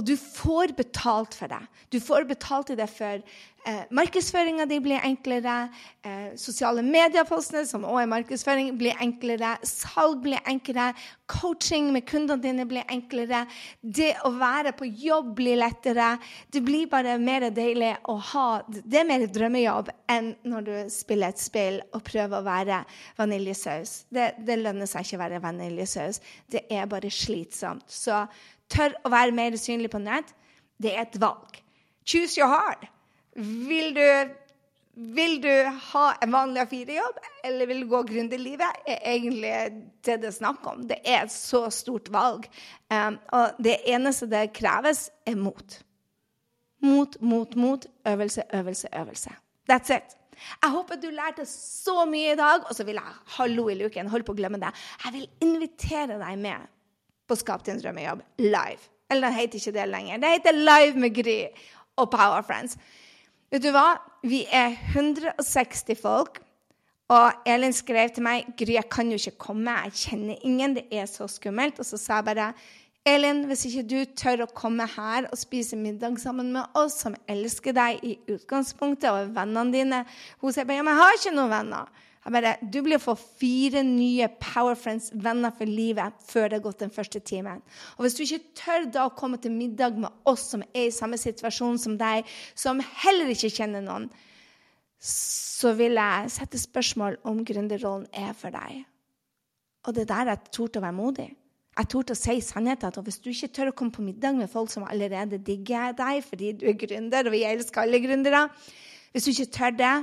Og 0.00 0.06
du 0.08 0.14
får 0.16 0.72
betalt 0.78 1.34
for 1.36 1.52
det. 1.52 1.60
Du 1.92 1.98
får 2.00 2.24
betalt 2.24 2.70
i 2.72 2.76
det 2.78 2.86
for 2.88 3.20
eh, 3.20 3.80
markedsføringa 3.92 4.64
di 4.64 4.78
blir 4.80 5.02
enklere. 5.04 5.56
Eh, 6.00 6.30
sosiale 6.40 6.80
mediepostene, 6.86 7.66
som 7.68 7.82
også 7.84 8.00
er 8.00 8.08
markedsføring, 8.08 8.70
blir 8.80 8.96
enklere. 9.04 9.50
Salg 9.68 10.22
blir 10.24 10.40
enklere. 10.48 10.94
Coaching 11.28 11.90
med 11.92 12.06
kundene 12.08 12.40
dine 12.40 12.64
blir 12.70 12.86
enklere. 12.88 13.42
Det 13.82 14.14
å 14.24 14.30
være 14.38 14.72
på 14.78 14.88
jobb 14.88 15.34
blir 15.42 15.60
lettere. 15.60 16.14
Det 16.48 16.62
blir 16.64 16.88
bare 16.88 17.18
mer 17.20 17.50
deilig 17.52 17.92
å 18.08 18.16
ha 18.30 18.46
Det 18.70 19.02
er 19.02 19.08
mer 19.08 19.26
drømmejobb 19.28 19.90
enn 20.14 20.30
når 20.48 20.64
du 20.64 20.72
spiller 20.94 21.34
et 21.34 21.42
spill 21.42 21.76
og 21.92 22.06
prøver 22.08 22.40
å 22.40 22.46
være 22.46 22.80
vaniljesaus. 23.20 24.06
Det, 24.08 24.32
det 24.48 24.56
lønner 24.62 24.88
seg 24.88 25.04
ikke 25.04 25.20
å 25.20 25.22
være 25.26 25.42
vaniljesaus. 25.44 26.22
Det 26.48 26.64
er 26.72 26.88
bare 26.88 27.12
slitsomt. 27.12 27.84
Så 27.92 28.24
tør 28.70 28.94
å 29.04 29.12
være 29.12 29.34
mer 29.36 29.56
synlig 29.60 29.90
på 29.92 30.00
nett, 30.02 30.34
det 30.80 30.94
er 30.94 31.04
et 31.04 31.18
valg. 31.20 31.60
Choose 32.06 32.38
your 32.38 32.50
heart. 32.50 32.86
Vil 33.36 33.92
du, 33.94 34.06
vil 35.14 35.36
du 35.42 35.52
ha 35.92 36.06
en 36.22 36.32
vanlig 36.34 36.64
A4-jobb, 36.64 37.20
eller 37.46 37.70
vil 37.70 37.84
du 37.84 37.90
gå 37.90 38.02
gründerlivet? 38.08 38.80
er 38.86 39.04
egentlig 39.12 39.52
det 40.06 40.16
det 40.22 40.30
er 40.30 40.38
snakk 40.38 40.66
om. 40.66 40.86
Det 40.88 40.98
er 41.04 41.24
et 41.24 41.34
så 41.34 41.66
stort 41.74 42.10
valg. 42.12 42.48
Um, 42.90 43.20
og 43.36 43.60
det 43.62 43.78
eneste 43.86 44.30
det 44.30 44.50
kreves, 44.56 45.08
er 45.26 45.38
mot. 45.38 45.78
Mot, 46.82 47.20
mot, 47.20 47.54
mot. 47.56 47.86
Øvelse, 48.08 48.42
øvelse, 48.56 48.88
øvelse. 48.96 49.36
That's 49.70 49.92
it. 49.94 50.16
Jeg 50.62 50.70
håper 50.72 50.96
du 50.96 51.10
lærte 51.12 51.44
så 51.46 52.04
mye 52.08 52.32
i 52.32 52.36
dag. 52.36 52.64
Og 52.68 52.74
så 52.74 52.84
vil 52.84 52.98
jeg 52.98 53.16
hallo 53.36 53.68
i 53.68 53.76
luken, 53.76 54.08
hold 54.08 54.24
på 54.24 54.34
å 54.34 54.40
glemme 54.40 54.60
det. 54.62 54.72
Jeg 55.04 55.16
vil 55.18 55.28
invitere 55.44 56.16
deg 56.18 56.38
med 56.40 56.68
på 57.30 57.38
Skap 57.38 57.64
din 57.66 57.80
drømmejobb 57.80 58.24
live. 58.42 58.90
Eller 59.10 59.28
den 59.28 59.38
heter 59.38 59.58
ikke 59.58 59.74
det 59.74 59.88
lenger. 59.90 60.20
Det 60.22 60.34
heter 60.36 60.58
Live 60.58 60.98
med 60.98 61.14
Gry 61.14 61.38
og 61.98 62.10
Power 62.10 62.42
Friends. 62.46 62.76
Vet 63.50 63.64
du 63.64 63.72
hva? 63.74 63.98
Vi 64.22 64.44
er 64.46 64.76
160 64.94 65.98
folk. 65.98 66.38
Og 67.10 67.32
Elin 67.46 67.74
skrev 67.74 68.12
til 68.14 68.22
meg 68.22 68.52
Gry, 68.58 68.76
jeg 68.76 68.86
kan 68.92 69.08
jo 69.10 69.18
ikke 69.18 69.48
komme, 69.48 69.74
jeg 69.88 69.96
kjenner 70.04 70.44
ingen. 70.46 70.76
Det 70.78 70.86
er 70.94 71.08
så 71.10 71.26
skummelt. 71.26 71.80
Og 71.82 71.88
så 71.88 71.98
sa 71.98 72.20
jeg 72.20 72.28
bare 72.30 72.52
Elin, 73.08 73.46
hvis 73.48 73.64
ikke 73.66 73.86
du 73.88 73.98
tør 74.14 74.44
å 74.44 74.52
komme 74.54 74.84
her 74.92 75.26
og 75.32 75.40
spise 75.40 75.78
middag 75.80 76.20
sammen 76.20 76.52
med 76.54 76.78
oss 76.78 77.00
som 77.02 77.16
elsker 77.32 77.74
deg 77.74 78.04
i 78.04 78.12
utgangspunktet, 78.28 79.08
og 79.10 79.32
vennene 79.34 79.72
dine 79.72 80.00
Hun 80.42 80.52
sier 80.52 80.68
bare 80.68 80.82
ja, 80.82 80.84
men 80.84 80.94
jeg 80.94 81.02
har 81.02 81.18
ikke 81.18 81.34
noen 81.34 81.54
venner. 81.54 82.06
Jeg 82.24 82.32
bare, 82.32 82.56
Du 82.60 82.82
blir 82.84 82.98
å 82.98 83.02
få 83.02 83.14
fire 83.16 83.82
nye 83.82 84.28
Power 84.28 84.76
Friends, 84.76 85.10
venner 85.14 85.52
for 85.56 85.64
livet, 85.64 86.12
før 86.20 86.48
det 86.48 86.58
har 86.58 86.66
gått 86.66 86.82
den 86.84 86.92
første 86.92 87.20
timen. 87.20 87.62
Og 87.96 88.04
Hvis 88.04 88.14
du 88.14 88.22
ikke 88.24 88.54
tør 88.54 88.90
da 88.92 89.06
å 89.08 89.14
komme 89.16 89.40
til 89.40 89.52
middag 89.52 89.96
med 89.96 90.10
oss 90.28 90.50
som 90.52 90.62
er 90.74 90.88
i 90.88 90.92
samme 90.92 91.16
situasjon 91.16 91.78
som 91.78 91.96
deg, 91.96 92.28
som 92.54 92.80
heller 92.80 93.32
ikke 93.32 93.50
kjenner 93.50 93.80
noen, 93.80 94.10
så 95.00 95.72
vil 95.78 95.96
jeg 95.96 96.30
sette 96.30 96.60
spørsmål 96.60 97.16
om 97.24 97.40
gründerrollen 97.44 98.06
er 98.12 98.34
for 98.36 98.52
deg. 98.52 98.84
Og 99.88 99.96
det 99.96 100.04
er 100.04 100.12
der 100.12 100.34
jeg 100.34 100.52
torde 100.52 100.80
å 100.80 100.84
være 100.84 100.96
modig. 100.96 101.30
Jeg 101.78 101.88
torde 101.88 102.12
å 102.12 102.18
si 102.18 102.36
sannheten. 102.44 102.92
at 102.92 103.00
Hvis 103.00 103.20
du 103.24 103.30
ikke 103.30 103.48
tør 103.48 103.70
å 103.70 103.76
komme 103.76 103.94
på 103.94 104.04
middag 104.04 104.36
med 104.36 104.50
folk 104.50 104.70
som 104.70 104.84
allerede 104.84 105.38
digger 105.38 105.94
deg 105.96 106.20
fordi 106.26 106.52
du 106.52 106.66
er 106.68 106.76
gründer, 106.76 107.24
og 107.24 107.32
vi 107.32 107.46
elsker 107.48 107.80
alle 107.80 108.02
gründere 108.02 108.48
Hvis 109.12 109.24
du 109.24 109.30
ikke 109.30 109.52
tør 109.56 109.70
det, 109.70 109.94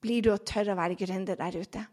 blir 0.00 0.24
du 0.24 0.32
å 0.32 0.40
tørre 0.40 0.74
å 0.74 0.78
være 0.78 0.98
gründer 0.98 1.38
der 1.38 1.58
ute. 1.60 1.84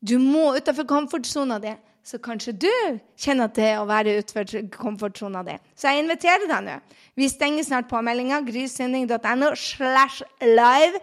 Du 0.00 0.18
må 0.22 0.52
utenfor 0.56 0.86
komfortsona 0.88 1.58
di, 1.62 1.72
så 2.06 2.20
kanskje 2.22 2.54
du 2.62 2.72
kjenner 3.18 3.50
til 3.52 3.80
å 3.80 3.86
være 3.88 4.18
utenfor 4.22 4.68
komfortsona 4.72 5.42
di. 5.44 5.56
Så 5.76 5.90
jeg 5.90 6.04
inviterer 6.04 6.46
deg 6.48 6.64
nå. 6.64 6.76
Vi 7.18 7.28
stenger 7.28 7.66
snart 7.66 7.90
påmeldinga. 7.90 8.40
grysynding.no 8.46 9.52
slash 9.56 10.22
live. 10.40 11.02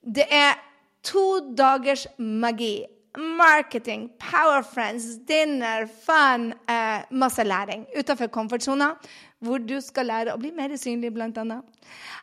Det 0.00 0.26
er 0.30 0.54
to 1.02 1.40
dagers 1.56 2.06
magi. 2.18 2.86
Marketing, 3.14 4.08
power 4.18 4.62
friends, 4.66 5.18
dinner, 5.28 5.86
fun, 5.86 6.52
eh, 6.68 7.04
masse 7.10 7.44
læring 7.44 7.86
utenfor 7.94 8.26
komfortsona 8.26 8.94
hvor 9.44 9.58
du 9.58 9.76
skal 9.80 10.08
lære 10.08 10.34
å 10.34 10.40
bli 10.40 10.50
mer 10.56 10.72
synlig, 10.80 11.12
bl.a. 11.14 11.60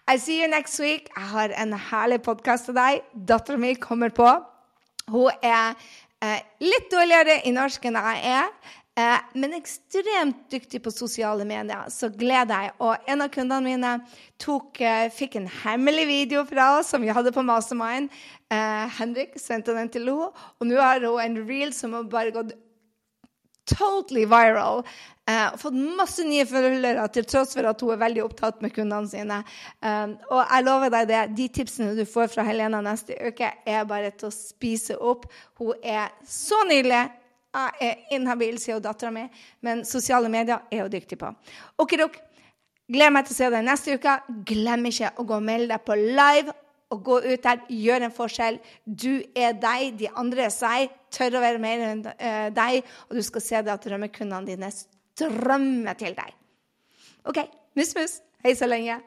I 0.10 0.18
see 0.18 0.42
you 0.42 0.50
next 0.50 0.80
week. 0.82 1.08
Jeg 1.16 1.28
har 1.32 1.54
en 1.54 1.74
herlig 1.74 2.22
podkast 2.26 2.66
til 2.66 2.76
deg. 2.76 3.04
Dattera 3.14 3.62
mi 3.62 3.76
kommer 3.78 4.10
på. 4.10 4.26
Hun 5.08 5.30
er 5.46 5.78
Eh, 6.22 6.42
litt 6.62 6.92
dårligere 6.94 7.40
i 7.50 7.52
norsk 7.54 7.88
enn 7.90 7.96
jeg 7.98 8.20
er. 8.30 8.50
Eh, 9.02 9.20
men 9.34 9.54
ekstremt 9.56 10.48
dyktig 10.52 10.82
på 10.84 10.92
sosiale 10.94 11.46
medier, 11.48 11.86
så 11.90 12.10
gleder 12.14 12.66
jeg. 12.66 12.74
Og 12.84 13.12
en 13.12 13.26
av 13.26 13.32
kundene 13.34 13.64
mine 13.66 13.94
tok, 14.42 14.82
eh, 14.82 15.10
fikk 15.14 15.38
en 15.40 15.48
hemmelig 15.64 16.08
video 16.08 16.44
fra 16.46 16.80
oss 16.80 16.92
som 16.94 17.02
vi 17.02 17.14
hadde 17.14 17.32
på 17.32 17.46
Mastermind. 17.46 18.10
Eh, 18.52 18.88
Henrik 19.00 19.40
sendte 19.40 19.74
den 19.74 19.90
til 19.90 20.10
henne, 20.10 20.32
og 20.60 20.68
nå 20.68 20.78
har 20.80 21.00
hun 21.00 21.20
en 21.20 21.48
reel 21.48 21.74
som 21.74 21.94
har 21.94 22.04
bare 22.04 22.32
gått 22.36 22.54
totally 23.66 24.26
viral. 24.26 24.84
Eh, 25.28 25.58
fått 25.58 25.74
masse 25.74 26.24
nye 26.26 26.46
følgere 26.46 27.06
til 27.14 27.28
tross 27.30 27.54
for 27.56 27.68
at 27.70 27.82
hun 27.82 27.94
er 27.94 28.02
veldig 28.02 28.24
opptatt 28.26 28.62
med 28.62 28.74
kundene 28.74 29.08
sine. 29.08 29.44
Um, 29.82 30.18
og 30.32 30.42
jeg 30.42 30.66
lover 30.66 30.90
deg 30.90 31.08
det, 31.12 31.22
de 31.38 31.48
tipsene 31.48 31.96
du 31.96 32.04
får 32.10 32.32
fra 32.34 32.44
Helena 32.48 32.82
neste 32.82 33.16
uke, 33.22 33.52
er 33.66 33.86
bare 33.86 34.12
til 34.12 34.32
å 34.32 34.36
spise 34.36 34.98
opp. 34.98 35.28
Hun 35.62 35.74
er 35.84 36.10
så 36.28 36.60
nydelig. 36.68 37.06
Jeg 37.52 37.72
er 37.84 38.16
inhabil, 38.16 38.56
sier 38.64 38.80
dattera 38.80 39.12
mi, 39.12 39.26
men 39.66 39.84
sosiale 39.88 40.30
medier 40.32 40.62
er 40.72 40.86
hun 40.86 40.92
dyktig 40.94 41.18
på. 41.20 41.34
Okidok, 41.84 42.16
gleder 42.88 43.12
meg 43.12 43.28
til 43.28 43.36
å 43.36 43.40
se 43.42 43.50
deg 43.52 43.66
neste 43.68 43.98
uke. 44.00 44.14
Glem 44.48 44.88
ikke 44.88 45.12
å 45.20 45.26
gå 45.28 45.36
og 45.36 45.48
melde 45.50 45.74
deg 45.74 45.84
på 45.88 45.98
live. 46.00 46.56
Og 46.92 47.04
gå 47.08 47.18
ut 47.24 47.44
der, 47.44 47.62
gjør 47.72 48.08
en 48.08 48.16
forskjell. 48.16 48.58
Du 48.84 49.22
er 49.36 49.56
deg, 49.60 49.94
de 50.00 50.10
andre 50.20 50.48
er 50.48 50.56
seg. 50.56 50.96
Tør 51.12 51.40
å 51.40 51.44
være 51.44 51.62
mer 51.64 51.86
enn 51.88 52.02
uh, 52.08 52.50
deg, 52.56 52.82
og 53.08 53.20
du 53.20 53.24
skal 53.24 53.46
se 53.46 53.62
det 53.64 53.72
at 53.72 53.88
drømmekundene 53.88 54.48
dine 54.48 54.72
strømmer 54.76 56.00
til 56.00 56.16
deg. 56.18 56.36
OK, 57.32 57.44
mus-mus. 57.80 58.20
Hei 58.44 58.56
så 58.60 58.68
lenge. 58.68 59.00